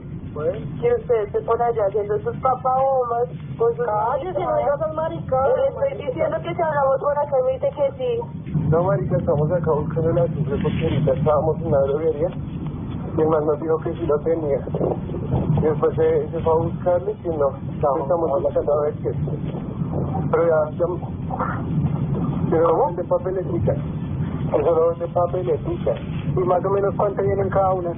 Que 0.81 0.95
usted 0.95 1.23
esté 1.27 1.41
por 1.41 1.61
allá 1.61 1.87
haciendo 1.89 2.21
sus 2.21 2.37
papabombas 2.37 3.27
con 3.59 3.75
sus... 3.75 3.87
Ay, 3.89 4.21
si 4.21 4.45
no 4.45 4.57
digas 4.59 4.95
maricón. 4.95 5.51
Le 5.57 5.91
estoy 5.91 6.07
diciendo 6.07 6.37
que 6.41 6.55
si 6.55 6.63
hablamos 6.63 7.01
por 7.01 7.19
acá 7.19 7.37
me 7.47 7.53
dice 7.55 7.69
que 7.75 7.91
sí. 7.99 8.61
No, 8.71 8.85
marica, 8.85 9.17
estamos 9.17 9.51
acá 9.51 9.73
buscando 9.73 10.13
la 10.13 10.27
cifra 10.29 10.57
porque 10.63 10.85
ahorita 10.85 11.15
estábamos 11.15 11.57
en 11.57 11.67
una 11.67 11.79
droguería 11.81 12.29
y 13.17 13.21
el 13.21 13.29
man 13.29 13.47
nos 13.47 13.61
dijo 13.61 13.79
que 13.79 13.93
sí 13.95 14.07
lo 14.07 14.19
tenía. 14.21 14.59
Y 15.59 15.61
después 15.61 15.95
se, 15.97 16.29
se 16.31 16.41
fue 16.41 16.53
a 16.53 16.57
buscarle 16.57 17.17
y 17.25 17.29
no, 17.29 17.49
estamos, 17.75 18.01
estamos 18.03 18.43
buscando 18.43 18.73
a 18.73 18.83
ver 18.83 18.95
qué. 19.03 19.11
Pero 20.31 20.47
ya, 20.47 20.71
ya 20.73 20.87
pero 22.51 22.93
de 22.97 23.05
papeletica. 23.05 23.73
Eso 23.73 24.75
no 24.75 24.93
es 24.93 24.99
de 24.99 25.09
papeletica. 25.09 25.95
Y 26.37 26.41
más 26.41 26.65
o 26.65 26.71
menos 26.71 26.95
cuánto 26.97 27.23
vienen 27.23 27.49
cada 27.51 27.73
una. 27.73 27.93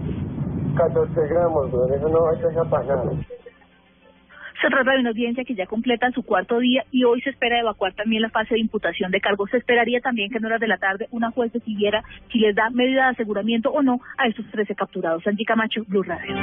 14 0.76 1.26
gramos, 1.28 1.72
¿no? 1.72 1.84
eso 1.86 2.08
no 2.08 2.22
va 2.22 2.30
a 2.30 2.64
para 2.70 2.84
nada. 2.84 3.10
Se 4.60 4.68
trata 4.68 4.92
de 4.92 4.98
una 4.98 5.10
audiencia 5.10 5.44
que 5.44 5.54
ya 5.54 5.66
completa 5.66 6.10
su 6.10 6.24
cuarto 6.24 6.58
día 6.58 6.84
y 6.90 7.04
hoy 7.04 7.20
se 7.20 7.30
espera 7.30 7.60
evacuar 7.60 7.92
también 7.92 8.22
la 8.22 8.30
fase 8.30 8.54
de 8.54 8.60
imputación 8.60 9.12
de 9.12 9.20
cargos. 9.20 9.50
Se 9.50 9.58
esperaría 9.58 10.00
también 10.00 10.30
que 10.30 10.38
en 10.38 10.44
horas 10.44 10.60
de 10.60 10.66
la 10.66 10.78
tarde 10.78 11.06
una 11.12 11.30
juez 11.30 11.52
decidiera 11.52 12.02
si 12.32 12.40
les 12.40 12.56
da 12.56 12.68
medida 12.70 13.04
de 13.04 13.10
aseguramiento 13.10 13.70
o 13.70 13.82
no 13.82 14.00
a 14.16 14.26
estos 14.26 14.44
13 14.50 14.74
capturados. 14.74 15.24
Angie 15.26 15.44
Camacho, 15.44 15.84
Blue 15.86 16.02
Radio. 16.02 16.34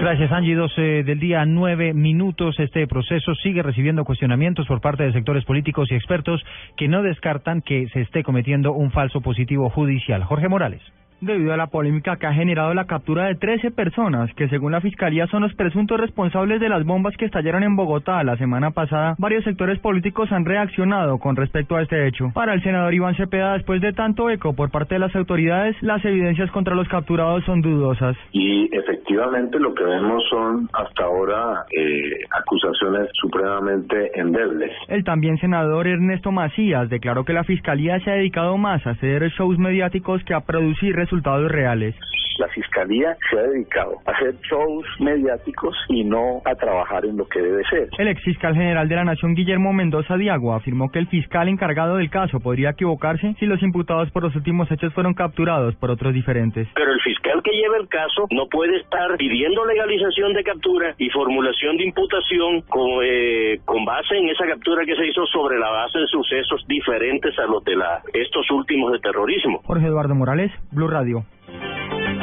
Gracias, 0.00 0.30
Angie. 0.32 0.54
12 0.54 1.02
del 1.04 1.18
día, 1.18 1.46
9 1.46 1.94
minutos. 1.94 2.58
Este 2.58 2.86
proceso 2.86 3.34
sigue 3.36 3.62
recibiendo 3.62 4.04
cuestionamientos 4.04 4.66
por 4.66 4.82
parte 4.82 5.04
de 5.04 5.12
sectores 5.12 5.44
políticos 5.44 5.90
y 5.90 5.94
expertos 5.94 6.44
que 6.76 6.88
no 6.88 7.02
descartan 7.02 7.62
que 7.62 7.88
se 7.88 8.02
esté 8.02 8.22
cometiendo 8.22 8.72
un 8.72 8.90
falso 8.90 9.22
positivo 9.22 9.70
judicial. 9.70 10.22
Jorge 10.24 10.48
Morales 10.48 10.82
debido 11.20 11.52
a 11.52 11.56
la 11.56 11.68
polémica 11.68 12.16
que 12.16 12.26
ha 12.26 12.32
generado 12.32 12.74
la 12.74 12.86
captura 12.86 13.26
de 13.26 13.34
13 13.34 13.70
personas 13.70 14.32
que 14.34 14.48
según 14.48 14.72
la 14.72 14.80
Fiscalía 14.80 15.26
son 15.28 15.42
los 15.42 15.54
presuntos 15.54 15.98
responsables 15.98 16.60
de 16.60 16.68
las 16.68 16.84
bombas 16.84 17.16
que 17.16 17.24
estallaron 17.24 17.62
en 17.62 17.76
Bogotá 17.76 18.22
la 18.22 18.36
semana 18.36 18.70
pasada, 18.70 19.14
varios 19.18 19.44
sectores 19.44 19.78
políticos 19.78 20.30
han 20.32 20.44
reaccionado 20.44 21.18
con 21.18 21.36
respecto 21.36 21.76
a 21.76 21.82
este 21.82 22.06
hecho. 22.06 22.30
Para 22.34 22.54
el 22.54 22.62
senador 22.62 22.92
Iván 22.94 23.14
Cepeda, 23.14 23.54
después 23.54 23.80
de 23.80 23.92
tanto 23.92 24.30
eco 24.30 24.54
por 24.54 24.70
parte 24.70 24.94
de 24.94 25.00
las 25.00 25.14
autoridades, 25.16 25.76
las 25.82 26.04
evidencias 26.04 26.50
contra 26.50 26.74
los 26.74 26.88
capturados 26.88 27.44
son 27.44 27.62
dudosas. 27.62 28.16
Y 28.32 28.68
efectivamente 28.74 29.58
lo 29.58 29.74
que 29.74 29.84
vemos 29.84 30.22
son 30.30 30.68
hasta 30.72 31.04
ahora 31.04 31.64
eh, 31.70 32.20
acusaciones 32.30 33.08
supremamente 33.14 34.18
endebles. 34.18 34.72
El 34.88 35.04
también 35.04 35.38
senador 35.38 35.86
Ernesto 35.86 36.32
Macías 36.32 36.88
declaró 36.88 37.24
que 37.24 37.32
la 37.32 37.44
Fiscalía 37.44 37.98
se 38.00 38.10
ha 38.10 38.14
dedicado 38.14 38.56
más 38.58 38.86
a 38.86 38.90
hacer 38.90 39.28
shows 39.30 39.58
mediáticos 39.58 40.22
que 40.24 40.34
a 40.34 40.40
producir 40.40 40.96
resultados 41.06 41.50
reales. 41.50 41.94
La 42.38 42.48
Fiscalía 42.48 43.16
se 43.30 43.38
ha 43.38 43.42
dedicado 43.44 43.96
a 44.04 44.10
hacer 44.10 44.34
shows 44.42 44.84
mediáticos 45.00 45.74
y 45.88 46.04
no 46.04 46.42
a 46.44 46.54
trabajar 46.54 47.06
en 47.06 47.16
lo 47.16 47.26
que 47.26 47.40
debe 47.40 47.62
ser. 47.64 47.88
El 47.98 48.08
ex 48.08 48.22
fiscal 48.22 48.54
general 48.54 48.88
de 48.88 48.94
la 48.94 49.04
Nación, 49.04 49.34
Guillermo 49.34 49.72
Mendoza 49.72 50.16
Diago, 50.16 50.52
afirmó 50.52 50.90
que 50.90 50.98
el 50.98 51.06
fiscal 51.06 51.48
encargado 51.48 51.96
del 51.96 52.10
caso 52.10 52.40
podría 52.40 52.70
equivocarse 52.70 53.34
si 53.38 53.46
los 53.46 53.62
imputados 53.62 54.10
por 54.10 54.22
los 54.22 54.36
últimos 54.36 54.70
hechos 54.70 54.92
fueron 54.92 55.14
capturados 55.14 55.74
por 55.76 55.90
otros 55.90 56.12
diferentes. 56.12 56.68
Pero 56.74 56.92
el 56.92 57.00
fiscal 57.00 57.42
que 57.42 57.52
lleva 57.52 57.78
el 57.78 57.88
caso 57.88 58.26
no 58.30 58.46
puede 58.48 58.76
estar 58.80 59.16
pidiendo 59.16 59.64
legalización 59.64 60.34
de 60.34 60.44
captura 60.44 60.94
y 60.98 61.08
formulación 61.10 61.78
de 61.78 61.84
imputación 61.84 62.60
con, 62.68 63.00
eh, 63.02 63.60
con 63.64 63.84
base 63.86 64.16
en 64.16 64.28
esa 64.28 64.46
captura 64.46 64.84
que 64.84 64.94
se 64.94 65.06
hizo 65.06 65.24
sobre 65.26 65.58
la 65.58 65.70
base 65.70 65.98
de 66.00 66.06
sucesos 66.06 66.64
diferentes 66.68 67.38
a 67.38 67.46
los 67.46 67.64
de 67.64 67.76
la, 67.76 68.02
estos 68.12 68.50
últimos 68.50 68.92
de 68.92 68.98
terrorismo. 68.98 69.62
Jorge 69.64 69.86
Eduardo 69.86 70.14
Morales, 70.14 70.52
Blue 70.70 70.88
Radio. 70.96 71.26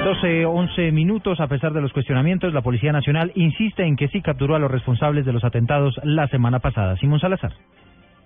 12, 0.03 0.47
11 0.47 0.91
minutos. 0.91 1.39
A 1.39 1.45
pesar 1.45 1.73
de 1.73 1.81
los 1.81 1.93
cuestionamientos, 1.93 2.51
la 2.55 2.63
Policía 2.63 2.91
Nacional 2.91 3.31
insiste 3.35 3.83
en 3.83 3.95
que 3.95 4.07
sí 4.07 4.19
capturó 4.23 4.55
a 4.55 4.59
los 4.59 4.71
responsables 4.71 5.27
de 5.27 5.31
los 5.31 5.43
atentados 5.43 5.93
la 6.03 6.27
semana 6.27 6.57
pasada. 6.57 6.97
Simón 6.97 7.19
Salazar. 7.19 7.53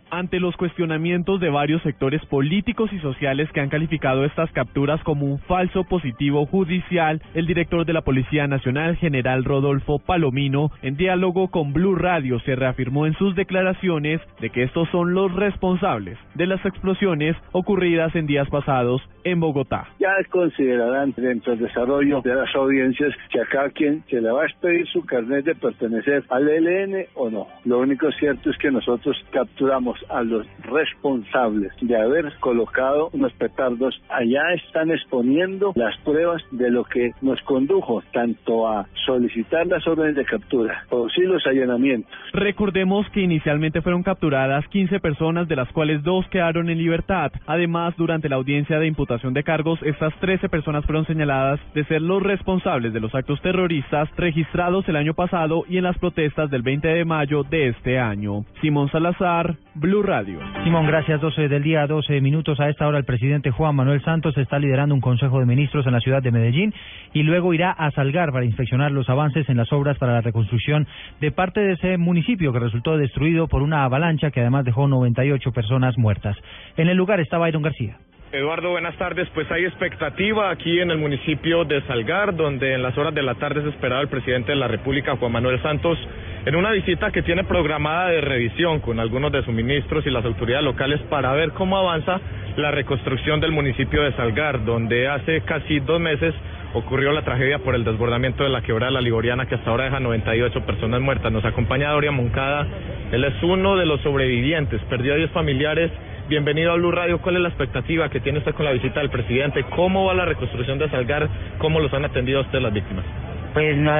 Ante 0.09 0.39
los 0.39 0.55
cuestionamientos 0.55 1.41
de 1.41 1.49
varios 1.49 1.81
sectores 1.81 2.25
políticos 2.27 2.93
y 2.93 2.99
sociales 2.99 3.49
que 3.51 3.59
han 3.59 3.67
calificado 3.67 4.23
estas 4.23 4.49
capturas 4.53 5.03
como 5.03 5.25
un 5.25 5.39
falso 5.39 5.83
positivo 5.83 6.45
judicial, 6.45 7.21
el 7.33 7.45
director 7.45 7.85
de 7.85 7.91
la 7.91 8.03
Policía 8.03 8.47
Nacional, 8.47 8.95
general 8.95 9.43
Rodolfo 9.43 9.99
Palomino, 9.99 10.71
en 10.81 10.95
diálogo 10.95 11.49
con 11.49 11.73
Blue 11.73 11.95
Radio, 11.95 12.39
se 12.39 12.55
reafirmó 12.55 13.05
en 13.05 13.15
sus 13.15 13.35
declaraciones 13.35 14.21
de 14.39 14.49
que 14.49 14.63
estos 14.63 14.87
son 14.91 15.13
los 15.13 15.33
responsables 15.33 16.17
de 16.35 16.47
las 16.47 16.63
explosiones 16.65 17.35
ocurridas 17.51 18.15
en 18.15 18.27
días 18.27 18.47
pasados 18.49 19.01
en 19.31 19.39
Bogotá. 19.39 19.87
Ya 19.99 20.15
considerarán 20.29 21.13
dentro 21.17 21.53
del 21.53 21.67
desarrollo 21.67 22.21
de 22.21 22.33
las 22.33 22.53
audiencias 22.55 23.13
que 23.29 23.41
acá 23.41 23.69
quien 23.71 24.03
se 24.09 24.21
le 24.21 24.31
va 24.31 24.43
a 24.43 24.45
expedir 24.45 24.87
su 24.87 25.05
carnet 25.05 25.45
de 25.45 25.55
pertenecer 25.55 26.23
al 26.29 26.47
ELN 26.47 27.05
o 27.15 27.29
no. 27.29 27.47
Lo 27.65 27.79
único 27.79 28.09
cierto 28.13 28.49
es 28.49 28.57
que 28.57 28.71
nosotros 28.71 29.17
capturamos 29.31 29.99
a 30.09 30.21
los 30.23 30.47
responsables 30.63 31.73
de 31.81 31.95
haber 31.95 32.33
colocado 32.39 33.09
unos 33.13 33.33
petardos. 33.33 34.01
Allá 34.09 34.53
están 34.53 34.91
exponiendo 34.91 35.73
las 35.75 35.97
pruebas 36.01 36.41
de 36.51 36.69
lo 36.69 36.83
que 36.85 37.11
nos 37.21 37.41
condujo 37.41 38.01
tanto 38.13 38.67
a 38.67 38.87
solicitar 39.05 39.67
las 39.67 39.85
órdenes 39.87 40.15
de 40.15 40.25
captura 40.25 40.85
o 40.89 41.09
sí 41.09 41.21
los 41.21 41.45
allanamientos. 41.45 42.11
Recordemos 42.33 43.09
que 43.09 43.21
inicialmente 43.21 43.81
fueron 43.81 44.03
capturadas 44.03 44.67
15 44.69 44.99
personas, 44.99 45.47
de 45.47 45.55
las 45.55 45.71
cuales 45.71 46.03
dos 46.03 46.27
quedaron 46.29 46.69
en 46.69 46.77
libertad. 46.77 47.31
Además, 47.45 47.95
durante 47.97 48.29
la 48.29 48.35
audiencia 48.37 48.79
de 48.79 48.87
imputación 48.87 49.16
de 49.21 49.43
cargos, 49.43 49.79
estas 49.81 50.13
13 50.19 50.47
personas 50.47 50.85
fueron 50.85 51.05
señaladas 51.05 51.59
de 51.73 51.83
ser 51.85 52.01
los 52.01 52.21
responsables 52.21 52.93
de 52.93 52.99
los 52.99 53.13
actos 53.15 53.41
terroristas 53.41 54.07
registrados 54.15 54.87
el 54.87 54.95
año 54.95 55.15
pasado 55.15 55.63
y 55.67 55.77
en 55.77 55.83
las 55.83 55.97
protestas 55.97 56.51
del 56.51 56.61
20 56.61 56.87
de 56.87 57.03
mayo 57.03 57.43
de 57.43 57.69
este 57.69 57.99
año. 57.99 58.45
Simón 58.61 58.89
Salazar, 58.91 59.55
Blue 59.73 60.03
Radio. 60.03 60.39
Simón, 60.63 60.85
gracias. 60.85 61.19
12 61.19 61.47
del 61.47 61.63
día, 61.63 61.87
12 61.87 62.21
minutos. 62.21 62.59
A 62.59 62.69
esta 62.69 62.87
hora 62.87 62.99
el 62.99 63.05
presidente 63.05 63.49
Juan 63.49 63.75
Manuel 63.75 64.03
Santos 64.03 64.37
está 64.37 64.59
liderando 64.59 64.93
un 64.93 65.01
consejo 65.01 65.39
de 65.39 65.45
ministros 65.45 65.85
en 65.87 65.93
la 65.93 65.99
ciudad 65.99 66.21
de 66.21 66.31
Medellín 66.31 66.73
y 67.13 67.23
luego 67.23 67.53
irá 67.53 67.71
a 67.71 67.89
Salgar 67.91 68.31
para 68.31 68.45
inspeccionar 68.45 68.91
los 68.91 69.09
avances 69.09 69.49
en 69.49 69.57
las 69.57 69.73
obras 69.73 69.97
para 69.97 70.13
la 70.13 70.21
reconstrucción 70.21 70.87
de 71.19 71.31
parte 71.31 71.59
de 71.59 71.73
ese 71.73 71.97
municipio 71.97 72.53
que 72.53 72.59
resultó 72.59 72.97
destruido 72.97 73.47
por 73.47 73.63
una 73.63 73.83
avalancha 73.83 74.31
que 74.31 74.41
además 74.41 74.65
dejó 74.65 74.87
98 74.87 75.51
personas 75.51 75.97
muertas. 75.97 76.37
En 76.77 76.87
el 76.87 76.97
lugar 76.97 77.19
está 77.19 77.37
Byron 77.37 77.63
García. 77.63 77.97
Eduardo, 78.33 78.71
buenas 78.71 78.97
tardes. 78.97 79.29
Pues 79.33 79.49
hay 79.51 79.63
expectativa 79.63 80.49
aquí 80.49 80.81
en 80.81 80.91
el 80.91 80.97
municipio 80.97 81.63
de 81.63 81.81
Salgar, 81.83 82.35
donde 82.35 82.73
en 82.73 82.83
las 82.83 82.97
horas 82.97 83.15
de 83.15 83.23
la 83.23 83.35
tarde 83.35 83.61
se 83.61 83.69
esperaba 83.69 84.01
el 84.01 84.09
presidente 84.09 84.51
de 84.51 84.57
la 84.57 84.67
República, 84.67 85.15
Juan 85.15 85.31
Manuel 85.31 85.61
Santos, 85.61 85.97
en 86.45 86.53
una 86.57 86.71
visita 86.71 87.09
que 87.11 87.21
tiene 87.21 87.45
programada 87.45 88.09
de 88.09 88.19
revisión 88.19 88.81
con 88.81 88.99
algunos 88.99 89.31
de 89.31 89.43
sus 89.43 89.53
ministros 89.53 90.05
y 90.05 90.09
las 90.09 90.25
autoridades 90.25 90.65
locales 90.65 90.99
para 91.09 91.31
ver 91.33 91.51
cómo 91.51 91.77
avanza 91.77 92.19
la 92.57 92.71
reconstrucción 92.71 93.39
del 93.39 93.53
municipio 93.53 94.03
de 94.03 94.11
Salgar, 94.17 94.65
donde 94.65 95.07
hace 95.07 95.39
casi 95.41 95.79
dos 95.79 96.01
meses 96.01 96.35
ocurrió 96.73 97.13
la 97.13 97.21
tragedia 97.21 97.59
por 97.59 97.75
el 97.75 97.85
desbordamiento 97.85 98.43
de 98.43 98.49
la 98.49 98.61
quebrada 98.61 98.91
La 98.91 99.01
Ligoriana 99.01 99.45
que 99.45 99.55
hasta 99.55 99.69
ahora 99.69 99.85
deja 99.85 100.01
98 100.01 100.65
personas 100.65 100.99
muertas. 100.99 101.31
Nos 101.31 101.45
acompaña 101.45 101.91
Doria 101.91 102.11
Moncada, 102.11 102.67
él 103.09 103.23
es 103.23 103.41
uno 103.41 103.77
de 103.77 103.85
los 103.85 104.01
sobrevivientes, 104.01 104.81
perdió 104.89 105.13
a 105.13 105.15
10 105.17 105.31
familiares. 105.31 105.91
Bienvenido 106.29 106.73
a 106.73 106.75
Blue 106.75 106.91
Radio. 106.91 107.19
¿Cuál 107.19 107.37
es 107.37 107.41
la 107.41 107.47
expectativa 107.47 108.09
que 108.09 108.19
tiene 108.19 108.39
usted 108.39 108.53
con 108.53 108.65
la 108.65 108.73
visita 108.73 108.99
del 108.99 109.09
presidente? 109.09 109.63
¿Cómo 109.63 110.03
va 110.03 110.13
la 110.13 110.25
reconstrucción 110.25 110.77
de 110.77 110.89
Salgar? 110.89 111.29
¿Cómo 111.57 111.79
los 111.79 111.93
han 111.93 112.03
atendido 112.03 112.39
a 112.39 112.41
ustedes 112.41 112.61
las 112.61 112.73
víctimas? 112.73 113.05
Pues 113.53 113.77
nos, 113.77 113.95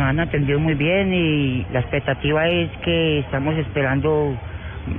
han 0.00 0.18
atendido 0.18 0.58
muy 0.58 0.72
bien 0.72 1.12
y 1.12 1.66
la 1.70 1.80
expectativa 1.80 2.48
es 2.48 2.70
que 2.78 3.18
estamos 3.18 3.54
esperando 3.58 4.34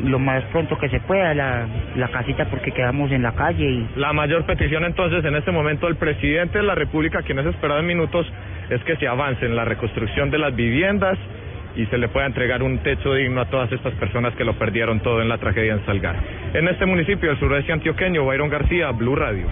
lo 0.04 0.20
más 0.20 0.44
pronto 0.52 0.78
que 0.78 0.90
se 0.90 1.00
pueda 1.00 1.34
la, 1.34 1.66
la 1.96 2.08
casita 2.10 2.46
porque 2.46 2.72
quedamos 2.72 3.12
en 3.12 3.24
la 3.24 3.32
calle 3.32 3.66
y 3.66 3.88
La 3.96 4.14
mayor 4.14 4.46
petición 4.46 4.86
entonces 4.86 5.26
en 5.26 5.36
este 5.36 5.50
momento 5.50 5.88
del 5.88 5.96
presidente 5.96 6.60
de 6.60 6.64
la 6.64 6.76
República, 6.76 7.24
quien 7.24 7.40
es 7.40 7.48
esperado 7.48 7.80
en 7.80 7.88
minutos, 7.88 8.32
es 8.70 8.84
que 8.84 8.96
se 8.98 9.08
avance 9.08 9.44
en 9.44 9.56
la 9.56 9.66
reconstrucción 9.66 10.30
de 10.30 10.38
las 10.38 10.56
viviendas 10.56 11.18
y 11.76 11.86
se 11.88 11.98
le 11.98 12.08
pueda 12.10 12.26
entregar 12.26 12.64
un 12.64 12.80
techo 12.80 13.14
digno 13.14 13.42
a 13.42 13.50
todas 13.50 13.72
estas 13.72 13.94
personas 13.96 14.36
que 14.36 14.44
lo 14.44 14.58
perdieron 14.58 15.00
todo 15.02 15.22
en 15.22 15.30
la 15.30 15.38
tragedia 15.38 15.74
en 15.74 15.86
Salgar. 15.86 16.16
En 16.54 16.68
este 16.68 16.86
municipio 16.86 17.30
del 17.30 17.40
sureste 17.40 17.72
antioqueño, 17.72 18.26
Byron 18.26 18.50
García, 18.50 18.92
Blue 18.92 19.16
Radio. 19.16 19.46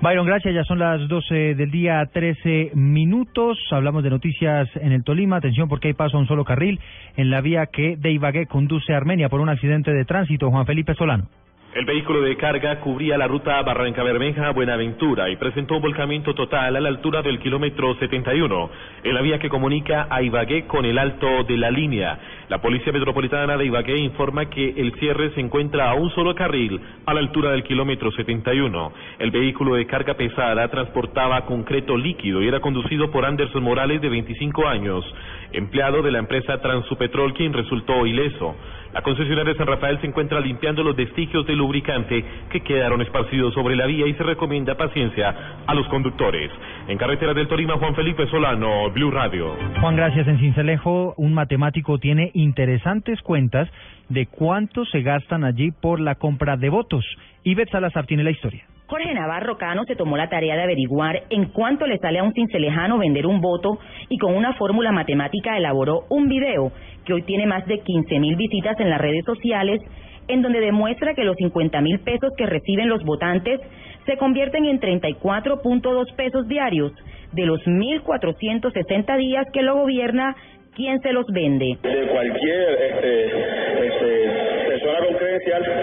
Byron, 0.00 0.26
gracias. 0.26 0.54
Ya 0.54 0.62
son 0.64 0.78
las 0.78 1.08
12 1.08 1.54
del 1.54 1.70
día, 1.70 2.04
13 2.12 2.72
minutos. 2.74 3.58
Hablamos 3.70 4.04
de 4.04 4.10
noticias 4.10 4.68
en 4.76 4.92
el 4.92 5.02
Tolima. 5.02 5.36
Atención 5.36 5.68
porque 5.68 5.88
hay 5.88 5.94
paso 5.94 6.16
a 6.16 6.20
un 6.20 6.28
solo 6.28 6.44
carril 6.44 6.78
en 7.16 7.30
la 7.30 7.40
vía 7.40 7.66
que 7.66 7.96
de 7.96 8.12
Ibagué 8.12 8.46
conduce 8.46 8.92
a 8.92 8.98
Armenia 8.98 9.28
por 9.28 9.40
un 9.40 9.48
accidente 9.48 9.92
de 9.92 10.04
tránsito. 10.04 10.50
Juan 10.50 10.66
Felipe 10.66 10.94
Solano. 10.94 11.28
El 11.76 11.84
vehículo 11.84 12.22
de 12.22 12.38
carga 12.38 12.80
cubría 12.80 13.18
la 13.18 13.28
ruta 13.28 13.60
Barranca 13.60 14.02
Bermeja 14.02 14.50
Buenaventura 14.52 15.28
y 15.28 15.36
presentó 15.36 15.74
un 15.74 15.82
volcamiento 15.82 16.34
total 16.34 16.74
a 16.74 16.80
la 16.80 16.88
altura 16.88 17.20
del 17.20 17.38
kilómetro 17.38 17.94
71, 17.96 18.70
en 19.04 19.14
la 19.14 19.20
vía 19.20 19.38
que 19.38 19.50
comunica 19.50 20.06
a 20.08 20.22
Ibagué 20.22 20.66
con 20.66 20.86
el 20.86 20.96
alto 20.96 21.44
de 21.44 21.58
la 21.58 21.70
línea. 21.70 22.18
La 22.48 22.62
Policía 22.62 22.94
Metropolitana 22.94 23.58
de 23.58 23.66
Ibagué 23.66 23.98
informa 23.98 24.48
que 24.48 24.70
el 24.70 24.94
cierre 24.94 25.34
se 25.34 25.40
encuentra 25.40 25.90
a 25.90 25.94
un 25.96 26.08
solo 26.14 26.34
carril 26.34 26.80
a 27.04 27.12
la 27.12 27.20
altura 27.20 27.50
del 27.50 27.62
kilómetro 27.62 28.10
71. 28.10 28.92
El 29.18 29.30
vehículo 29.30 29.74
de 29.74 29.84
carga 29.84 30.14
pesada 30.14 30.68
transportaba 30.68 31.44
concreto 31.44 31.94
líquido 31.98 32.42
y 32.42 32.48
era 32.48 32.60
conducido 32.60 33.10
por 33.10 33.26
Anderson 33.26 33.62
Morales 33.62 34.00
de 34.00 34.08
25 34.08 34.66
años, 34.66 35.04
empleado 35.52 36.00
de 36.00 36.10
la 36.10 36.20
empresa 36.20 36.58
Transupetrol 36.58 37.34
quien 37.34 37.52
resultó 37.52 38.06
ileso. 38.06 38.56
La 38.96 39.02
concesionaria 39.02 39.52
de 39.52 39.58
San 39.58 39.66
Rafael 39.66 40.00
se 40.00 40.06
encuentra 40.06 40.40
limpiando 40.40 40.82
los 40.82 40.96
vestigios 40.96 41.46
de 41.46 41.54
lubricante 41.54 42.24
que 42.48 42.60
quedaron 42.62 43.02
esparcidos 43.02 43.52
sobre 43.52 43.76
la 43.76 43.84
vía 43.84 44.06
y 44.06 44.14
se 44.14 44.22
recomienda 44.22 44.74
paciencia 44.74 45.34
a 45.66 45.74
los 45.74 45.86
conductores. 45.88 46.50
En 46.88 46.96
carretera 46.96 47.34
del 47.34 47.46
Tolima, 47.46 47.76
Juan 47.76 47.94
Felipe 47.94 48.26
Solano, 48.28 48.90
Blue 48.92 49.10
Radio. 49.10 49.54
Juan, 49.82 49.96
gracias. 49.96 50.26
En 50.26 50.38
Cincelejo, 50.38 51.12
un 51.18 51.34
matemático 51.34 51.98
tiene 51.98 52.30
interesantes 52.32 53.20
cuentas 53.20 53.68
de 54.08 54.28
cuánto 54.28 54.86
se 54.86 55.02
gastan 55.02 55.44
allí 55.44 55.72
por 55.72 56.00
la 56.00 56.14
compra 56.14 56.56
de 56.56 56.70
votos. 56.70 57.04
Ivette 57.44 57.72
Salazar 57.72 58.06
tiene 58.06 58.24
la 58.24 58.30
historia. 58.30 58.64
Jorge 58.88 59.12
Navarro 59.14 59.58
Cano 59.58 59.84
se 59.84 59.96
tomó 59.96 60.16
la 60.16 60.28
tarea 60.28 60.54
de 60.54 60.62
averiguar 60.62 61.24
en 61.30 61.46
cuánto 61.46 61.88
le 61.88 61.98
sale 61.98 62.20
a 62.20 62.22
un 62.22 62.32
cincelejano 62.32 62.98
vender 62.98 63.26
un 63.26 63.40
voto 63.40 63.80
y 64.08 64.16
con 64.16 64.32
una 64.34 64.54
fórmula 64.54 64.92
matemática 64.92 65.56
elaboró 65.56 66.04
un 66.08 66.28
video 66.28 66.70
que 67.04 67.12
hoy 67.12 67.22
tiene 67.22 67.46
más 67.46 67.66
de 67.66 67.80
15 67.80 68.20
mil 68.20 68.36
visitas 68.36 68.78
en 68.78 68.90
las 68.90 69.00
redes 69.00 69.24
sociales 69.24 69.80
en 70.28 70.40
donde 70.40 70.60
demuestra 70.60 71.14
que 71.14 71.24
los 71.24 71.36
50 71.36 71.80
mil 71.80 71.98
pesos 71.98 72.30
que 72.36 72.46
reciben 72.46 72.88
los 72.88 73.02
votantes 73.04 73.60
se 74.06 74.16
convierten 74.18 74.64
en 74.66 74.78
34.2 74.80 76.14
pesos 76.14 76.46
diarios 76.46 76.92
de 77.32 77.44
los 77.44 77.60
1.460 77.66 79.16
días 79.18 79.46
que 79.52 79.62
lo 79.62 79.74
gobierna 79.74 80.36
quien 80.76 81.00
se 81.00 81.12
los 81.12 81.26
vende. 81.32 81.78
de 81.82 82.06
cualquier 82.08 82.82
este, 82.82 83.35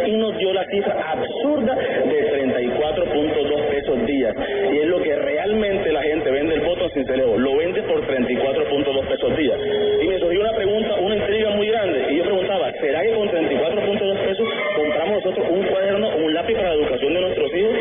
y 0.06 0.12
nos 0.18 0.38
dio 0.38 0.54
la 0.54 0.66
cifra 0.66 0.94
absurda 1.12 1.76
de 1.76 2.32
34.2 2.32 3.62
pesos 3.70 4.06
día. 4.06 4.34
Y 4.72 4.78
es 4.78 4.88
lo 4.88 5.02
que 5.02 5.16
realmente 5.16 5.92
la 5.92 6.02
gente 6.04 6.32
vende 6.32 6.56
el 6.56 6.62
voto 6.62 6.90
sin 6.90 7.06
celebo. 7.06 7.38
Lo 7.38 7.58
vende 7.58 7.82
por 7.84 8.06
34.2 8.06 9.08
pesos 9.08 9.38
día. 9.38 9.56
Y 10.02 10.08
me 10.08 10.20
surgió 10.20 10.42
una 10.42 10.54
pregunta, 10.54 10.96
una 10.96 11.16
intriga 11.16 11.50
muy 11.52 11.68
grande. 11.68 12.06
Y 12.12 12.18
yo 12.18 12.24
preguntaba, 12.24 12.72
¿será 12.74 13.02
que 13.02 13.14
con 13.14 13.30
34.2 13.30 14.18
pesos 14.26 14.48
compramos 14.76 15.24
nosotros 15.24 15.48
un 15.50 15.64
cuaderno 15.64 16.10
un 16.18 16.34
lápiz 16.34 16.56
para 16.56 16.70
la 16.70 16.76
educación 16.76 17.14
de 17.14 17.22
nuestros 17.22 17.54
hijos? 17.54 17.74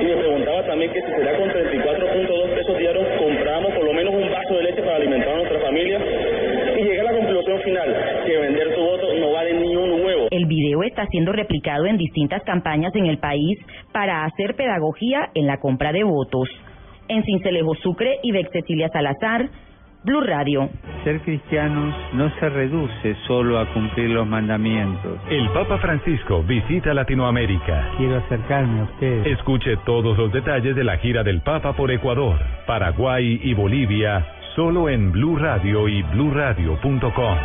Y 0.00 0.04
me 0.04 0.16
preguntaba 0.16 0.62
también 0.64 0.92
que 0.92 1.00
si 1.00 1.08
será 1.08 1.36
con 1.36 1.48
34.2 1.50 2.48
pesos 2.54 2.78
diarios 2.78 3.06
compramos 3.18 3.74
por 3.74 3.84
lo 3.84 3.92
menos 3.92 4.14
un 4.14 4.30
vaso 4.30 4.54
de 4.54 4.62
leche 4.62 4.82
para 4.82 4.96
alimentar 4.96 5.32
a 5.32 5.36
nuestra 5.36 5.60
familia. 5.60 5.98
Y 6.76 6.82
llegué 6.82 7.00
a 7.00 7.04
la 7.04 7.12
conclusión 7.12 7.60
final, 7.62 8.22
que 8.26 8.36
vender 8.36 8.74
tu 8.74 8.80
voto 8.82 9.12
no 9.14 9.32
vale 9.32 9.54
ni 9.54 9.76
un 9.76 9.97
video 10.48 10.82
está 10.82 11.06
siendo 11.06 11.32
replicado 11.32 11.86
en 11.86 11.96
distintas 11.96 12.42
campañas 12.42 12.94
en 12.94 13.06
el 13.06 13.18
país 13.18 13.58
para 13.92 14.24
hacer 14.24 14.56
pedagogía 14.56 15.30
en 15.34 15.46
la 15.46 15.58
compra 15.58 15.92
de 15.92 16.04
votos. 16.04 16.48
En 17.08 17.22
Cincelejo 17.24 17.74
Sucre 17.76 18.18
y 18.22 18.32
Bex 18.32 18.50
Cecilia 18.52 18.88
Salazar, 18.88 19.48
Blue 20.04 20.20
Radio. 20.20 20.68
Ser 21.04 21.20
cristianos 21.22 21.94
no 22.14 22.30
se 22.38 22.48
reduce 22.48 23.16
solo 23.26 23.58
a 23.58 23.72
cumplir 23.72 24.10
los 24.10 24.26
mandamientos. 24.26 25.18
El 25.28 25.48
Papa 25.50 25.78
Francisco 25.78 26.42
visita 26.44 26.94
Latinoamérica. 26.94 27.92
Quiero 27.96 28.16
acercarme 28.16 28.80
a 28.80 28.84
ustedes. 28.84 29.26
Escuche 29.38 29.76
todos 29.84 30.16
los 30.16 30.32
detalles 30.32 30.76
de 30.76 30.84
la 30.84 30.98
gira 30.98 31.24
del 31.24 31.40
Papa 31.42 31.74
por 31.74 31.90
Ecuador, 31.90 32.38
Paraguay 32.66 33.40
y 33.42 33.54
Bolivia, 33.54 34.24
solo 34.54 34.88
en 34.88 35.10
Blue 35.10 35.36
Radio 35.36 35.88
y 35.88 36.02
bluradio.com. 36.02 37.38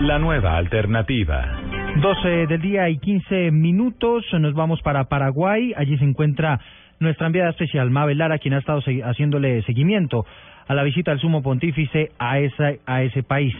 La 0.00 0.18
nueva 0.18 0.56
alternativa. 0.56 1.79
12 1.96 2.46
del 2.46 2.60
día 2.60 2.88
y 2.88 2.98
15 2.98 3.50
minutos. 3.50 4.24
Nos 4.32 4.54
vamos 4.54 4.80
para 4.82 5.04
Paraguay. 5.04 5.72
Allí 5.76 5.98
se 5.98 6.04
encuentra 6.04 6.60
nuestra 6.98 7.26
enviada 7.26 7.50
especial, 7.50 7.90
Mabel 7.90 8.18
Lara, 8.18 8.38
quien 8.38 8.54
ha 8.54 8.58
estado 8.58 8.80
haciéndole 9.04 9.62
seguimiento 9.62 10.24
a 10.68 10.74
la 10.74 10.82
visita 10.82 11.10
del 11.10 11.20
sumo 11.20 11.42
pontífice 11.42 12.12
a, 12.18 12.38
esa, 12.38 12.72
a 12.86 13.02
ese 13.02 13.22
país. 13.22 13.54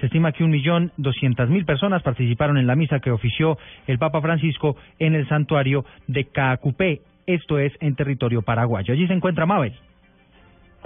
Se 0.00 0.06
estima 0.06 0.32
que 0.32 0.44
un 0.44 0.50
millón 0.50 0.90
doscientas 0.96 1.48
mil 1.48 1.64
personas 1.64 2.02
participaron 2.02 2.58
en 2.58 2.66
la 2.66 2.74
misa 2.74 3.00
que 3.00 3.10
ofició 3.10 3.56
el 3.86 3.98
Papa 3.98 4.20
Francisco 4.20 4.76
en 4.98 5.14
el 5.14 5.28
santuario 5.28 5.84
de 6.06 6.24
Caacupé, 6.24 7.00
esto 7.26 7.58
es 7.58 7.72
en 7.80 7.94
territorio 7.94 8.42
paraguayo. 8.42 8.94
Allí 8.94 9.06
se 9.06 9.14
encuentra 9.14 9.46
Mabel. 9.46 9.74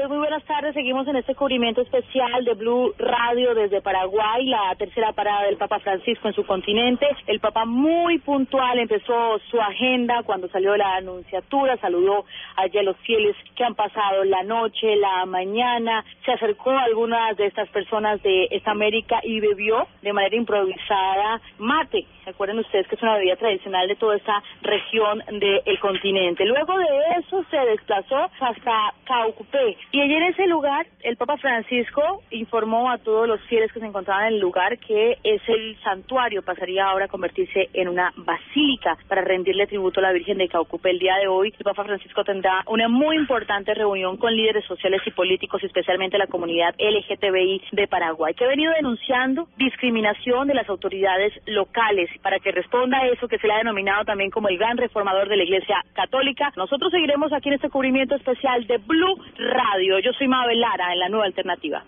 Pues 0.00 0.08
muy 0.08 0.16
buenas 0.16 0.42
tardes, 0.44 0.72
seguimos 0.72 1.06
en 1.08 1.16
este 1.16 1.34
cubrimiento 1.34 1.82
especial 1.82 2.42
de 2.46 2.54
Blue 2.54 2.94
Radio 2.96 3.54
desde 3.54 3.82
Paraguay, 3.82 4.46
la 4.46 4.74
tercera 4.78 5.12
parada 5.12 5.42
del 5.42 5.58
Papa 5.58 5.78
Francisco 5.80 6.26
en 6.26 6.32
su 6.32 6.46
continente. 6.46 7.06
El 7.26 7.38
Papa 7.38 7.66
muy 7.66 8.18
puntual 8.20 8.78
empezó 8.78 9.38
su 9.50 9.60
agenda 9.60 10.22
cuando 10.22 10.48
salió 10.48 10.72
de 10.72 10.78
la 10.78 10.96
anunciatura, 10.96 11.76
saludó 11.76 12.24
allí 12.56 12.78
a 12.78 12.82
los 12.82 12.96
fieles 13.00 13.36
que 13.54 13.62
han 13.62 13.74
pasado 13.74 14.24
la 14.24 14.42
noche, 14.42 14.96
la 14.96 15.26
mañana, 15.26 16.02
se 16.24 16.32
acercó 16.32 16.70
a 16.70 16.84
algunas 16.84 17.36
de 17.36 17.44
estas 17.44 17.68
personas 17.68 18.22
de 18.22 18.48
esta 18.52 18.70
América 18.70 19.20
y 19.22 19.38
bebió 19.40 19.86
de 20.00 20.14
manera 20.14 20.34
improvisada 20.34 21.42
mate. 21.58 22.06
Recuerden 22.24 22.60
ustedes 22.60 22.86
que 22.86 22.94
es 22.94 23.02
una 23.02 23.16
bebida 23.16 23.36
tradicional 23.36 23.88
de 23.88 23.96
toda 23.96 24.16
esta 24.16 24.42
región 24.62 25.22
del 25.28 25.78
continente. 25.80 26.46
Luego 26.46 26.78
de 26.78 26.86
eso 27.18 27.44
se 27.50 27.56
desplazó 27.56 28.30
hasta 28.40 28.94
Caucupé, 29.04 29.76
y 29.92 30.00
allí 30.00 30.14
en 30.14 30.22
ese 30.22 30.46
lugar, 30.46 30.86
el 31.02 31.16
Papa 31.16 31.36
Francisco 31.38 32.22
informó 32.30 32.90
a 32.90 32.98
todos 32.98 33.26
los 33.26 33.40
fieles 33.42 33.72
que 33.72 33.80
se 33.80 33.86
encontraban 33.86 34.26
en 34.26 34.34
el 34.34 34.40
lugar 34.40 34.78
que 34.78 35.18
es 35.24 35.42
el 35.48 35.76
santuario 35.82 36.42
pasaría 36.42 36.86
ahora 36.86 37.06
a 37.06 37.08
convertirse 37.08 37.68
en 37.72 37.88
una 37.88 38.12
basílica 38.16 38.96
para 39.08 39.22
rendirle 39.22 39.66
tributo 39.66 40.00
a 40.00 40.04
la 40.04 40.12
Virgen 40.12 40.38
de 40.38 40.48
Caucupe. 40.48 40.90
El 40.90 40.98
día 40.98 41.16
de 41.16 41.26
hoy, 41.26 41.52
el 41.58 41.64
Papa 41.64 41.84
Francisco 41.84 42.22
tendrá 42.22 42.62
una 42.66 42.88
muy 42.88 43.16
importante 43.16 43.74
reunión 43.74 44.16
con 44.16 44.32
líderes 44.32 44.64
sociales 44.66 45.02
y 45.06 45.10
políticos, 45.10 45.62
especialmente 45.64 46.18
la 46.18 46.26
comunidad 46.26 46.74
LGTBI 46.78 47.62
de 47.72 47.88
Paraguay, 47.88 48.34
que 48.34 48.44
ha 48.44 48.48
venido 48.48 48.72
denunciando 48.74 49.48
discriminación 49.56 50.46
de 50.46 50.54
las 50.54 50.68
autoridades 50.68 51.32
locales 51.46 52.10
para 52.22 52.38
que 52.38 52.52
responda 52.52 52.98
a 52.98 53.08
eso 53.08 53.26
que 53.26 53.38
se 53.38 53.46
le 53.46 53.54
ha 53.54 53.58
denominado 53.58 54.04
también 54.04 54.30
como 54.30 54.48
el 54.48 54.58
gran 54.58 54.76
reformador 54.76 55.28
de 55.28 55.36
la 55.36 55.44
Iglesia 55.44 55.84
Católica. 55.94 56.52
Nosotros 56.56 56.92
seguiremos 56.92 57.32
aquí 57.32 57.48
en 57.48 57.56
este 57.56 57.70
cubrimiento 57.70 58.14
especial 58.14 58.66
de 58.66 58.78
Blue 58.78 59.16
Radio. 59.38 59.79
Yo 59.82 60.12
soy 60.18 60.28
Mabel 60.28 60.60
Lara 60.60 60.92
en 60.92 60.98
la 60.98 61.08
nueva 61.08 61.26
alternativa. 61.26 61.82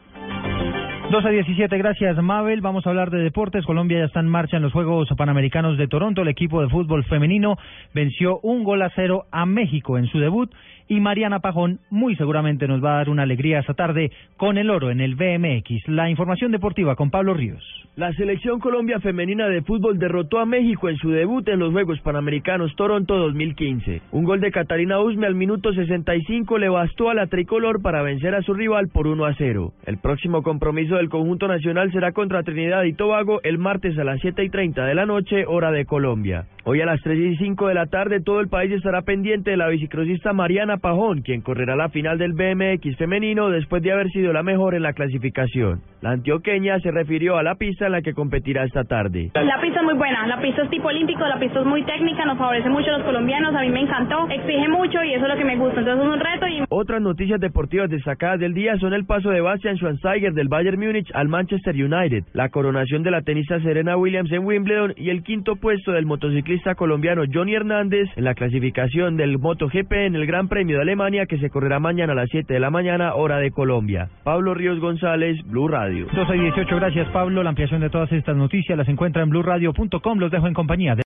2 1.10 1.26
a 1.26 1.28
17, 1.28 1.76
gracias 1.76 2.16
Mabel. 2.22 2.62
Vamos 2.62 2.86
a 2.86 2.90
hablar 2.90 3.10
de 3.10 3.18
deportes. 3.18 3.66
Colombia 3.66 3.98
ya 3.98 4.06
está 4.06 4.20
en 4.20 4.28
marcha 4.28 4.56
en 4.56 4.62
los 4.62 4.72
Juegos 4.72 5.08
Panamericanos 5.14 5.76
de 5.76 5.86
Toronto. 5.86 6.22
El 6.22 6.28
equipo 6.28 6.62
de 6.62 6.70
fútbol 6.70 7.04
femenino 7.04 7.58
venció 7.92 8.40
un 8.42 8.64
gol 8.64 8.80
a 8.80 8.90
cero 8.94 9.26
a 9.30 9.44
México 9.44 9.98
en 9.98 10.06
su 10.06 10.18
debut 10.18 10.50
y 10.92 11.00
Mariana 11.00 11.40
Pajón 11.40 11.78
muy 11.88 12.14
seguramente 12.16 12.68
nos 12.68 12.84
va 12.84 12.92
a 12.92 12.96
dar 12.98 13.08
una 13.08 13.22
alegría 13.22 13.60
esta 13.60 13.72
tarde 13.72 14.12
con 14.36 14.58
el 14.58 14.68
oro 14.68 14.90
en 14.90 15.00
el 15.00 15.14
BMX. 15.14 15.88
La 15.88 16.10
información 16.10 16.52
deportiva 16.52 16.96
con 16.96 17.10
Pablo 17.10 17.32
Ríos. 17.32 17.64
La 17.96 18.12
selección 18.12 18.58
Colombia 18.58 19.00
femenina 19.00 19.48
de 19.48 19.62
fútbol 19.62 19.98
derrotó 19.98 20.38
a 20.38 20.46
México 20.46 20.90
en 20.90 20.96
su 20.96 21.10
debut 21.10 21.48
en 21.48 21.60
los 21.60 21.72
Juegos 21.72 22.00
Panamericanos 22.00 22.74
Toronto 22.76 23.16
2015. 23.16 24.02
Un 24.12 24.24
gol 24.24 24.40
de 24.40 24.50
Catarina 24.50 24.98
Usme 25.00 25.26
al 25.26 25.34
minuto 25.34 25.72
65 25.72 26.58
le 26.58 26.68
bastó 26.68 27.08
a 27.08 27.14
la 27.14 27.26
tricolor 27.26 27.80
para 27.80 28.02
vencer 28.02 28.34
a 28.34 28.42
su 28.42 28.52
rival 28.52 28.88
por 28.88 29.06
1 29.06 29.24
a 29.24 29.34
0. 29.34 29.72
El 29.86 29.96
próximo 29.96 30.42
compromiso 30.42 30.96
del 30.96 31.08
conjunto 31.08 31.48
nacional 31.48 31.90
será 31.92 32.12
contra 32.12 32.42
Trinidad 32.42 32.84
y 32.84 32.92
Tobago 32.92 33.40
el 33.44 33.56
martes 33.56 33.98
a 33.98 34.04
las 34.04 34.20
7 34.20 34.44
y 34.44 34.50
30 34.50 34.84
de 34.84 34.94
la 34.94 35.06
noche, 35.06 35.44
hora 35.46 35.70
de 35.70 35.84
Colombia. 35.84 36.46
Hoy 36.64 36.80
a 36.80 36.86
las 36.86 37.00
3 37.02 37.18
y 37.18 37.36
5 37.36 37.68
de 37.68 37.74
la 37.74 37.86
tarde 37.86 38.20
todo 38.20 38.40
el 38.40 38.48
país 38.48 38.70
estará 38.72 39.02
pendiente 39.02 39.50
de 39.50 39.56
la 39.56 39.68
bicicrosista 39.68 40.32
Mariana 40.32 40.78
Pajón, 40.82 41.22
quien 41.22 41.40
correrá 41.40 41.76
la 41.76 41.88
final 41.88 42.18
del 42.18 42.34
BMX 42.34 42.96
femenino 42.98 43.48
después 43.48 43.82
de 43.82 43.92
haber 43.92 44.10
sido 44.10 44.32
la 44.34 44.42
mejor 44.42 44.74
en 44.74 44.82
la 44.82 44.92
clasificación. 44.92 45.80
La 46.02 46.10
antioqueña 46.10 46.80
se 46.80 46.90
refirió 46.90 47.36
a 47.36 47.44
la 47.44 47.54
pista 47.54 47.86
en 47.86 47.92
la 47.92 48.02
que 48.02 48.12
competirá 48.12 48.64
esta 48.64 48.82
tarde. 48.82 49.30
La 49.34 49.60
pista 49.60 49.78
es 49.78 49.84
muy 49.84 49.94
buena, 49.94 50.26
la 50.26 50.40
pista 50.40 50.64
es 50.64 50.70
tipo 50.70 50.88
olímpico, 50.88 51.24
la 51.24 51.38
pista 51.38 51.60
es 51.60 51.66
muy 51.66 51.84
técnica, 51.84 52.24
nos 52.24 52.38
favorece 52.38 52.68
mucho 52.68 52.90
a 52.90 52.98
los 52.98 53.06
colombianos, 53.06 53.54
a 53.54 53.60
mí 53.60 53.68
me 53.68 53.82
encantó, 53.82 54.26
exige 54.28 54.66
mucho 54.66 55.00
y 55.04 55.14
eso 55.14 55.24
es 55.26 55.30
lo 55.32 55.38
que 55.38 55.44
me 55.44 55.56
gusta, 55.56 55.78
entonces 55.78 56.04
es 56.04 56.12
un 56.12 56.18
reto. 56.18 56.48
Y... 56.48 56.64
Otras 56.70 57.00
noticias 57.00 57.38
deportivas 57.38 57.88
destacadas 57.88 58.40
del 58.40 58.52
día 58.52 58.76
son 58.78 58.94
el 58.94 59.06
paso 59.06 59.30
de 59.30 59.40
Bastian 59.40 59.76
Schweinsteiger 59.76 60.32
del 60.32 60.48
Bayern 60.48 60.80
Múnich 60.80 61.08
al 61.14 61.28
Manchester 61.28 61.72
United, 61.72 62.24
la 62.32 62.48
coronación 62.48 63.04
de 63.04 63.12
la 63.12 63.22
tenista 63.22 63.60
Serena 63.60 63.96
Williams 63.96 64.32
en 64.32 64.44
Wimbledon 64.44 64.94
y 64.96 65.10
el 65.10 65.22
quinto 65.22 65.54
puesto 65.54 65.92
del 65.92 66.06
motociclista 66.06 66.74
colombiano 66.74 67.22
Johnny 67.32 67.54
Hernández 67.54 68.08
en 68.16 68.24
la 68.24 68.34
clasificación 68.34 69.16
del 69.16 69.38
MotoGP 69.38 69.92
en 69.92 70.16
el 70.16 70.26
Gran 70.26 70.48
Premio 70.48 70.78
de 70.78 70.82
Alemania 70.82 71.26
que 71.26 71.38
se 71.38 71.48
correrá 71.48 71.78
mañana 71.78 72.12
a 72.12 72.16
las 72.16 72.28
7 72.30 72.52
de 72.52 72.58
la 72.58 72.70
mañana 72.70 73.14
hora 73.14 73.38
de 73.38 73.52
Colombia. 73.52 74.08
Pablo 74.24 74.52
Ríos 74.54 74.80
González, 74.80 75.36
Blue 75.46 75.68
Radio. 75.92 76.06
12 76.12 76.36
y 76.36 76.40
18, 76.40 76.76
gracias 76.76 77.08
Pablo. 77.08 77.42
La 77.42 77.50
ampliación 77.50 77.80
de 77.80 77.90
todas 77.90 78.10
estas 78.12 78.34
noticias 78.34 78.76
las 78.78 78.88
encuentra 78.88 79.22
en 79.22 79.28
blueradio.com. 79.28 80.18
Los 80.18 80.30
dejo 80.30 80.46
en 80.46 80.54
compañía 80.54 80.94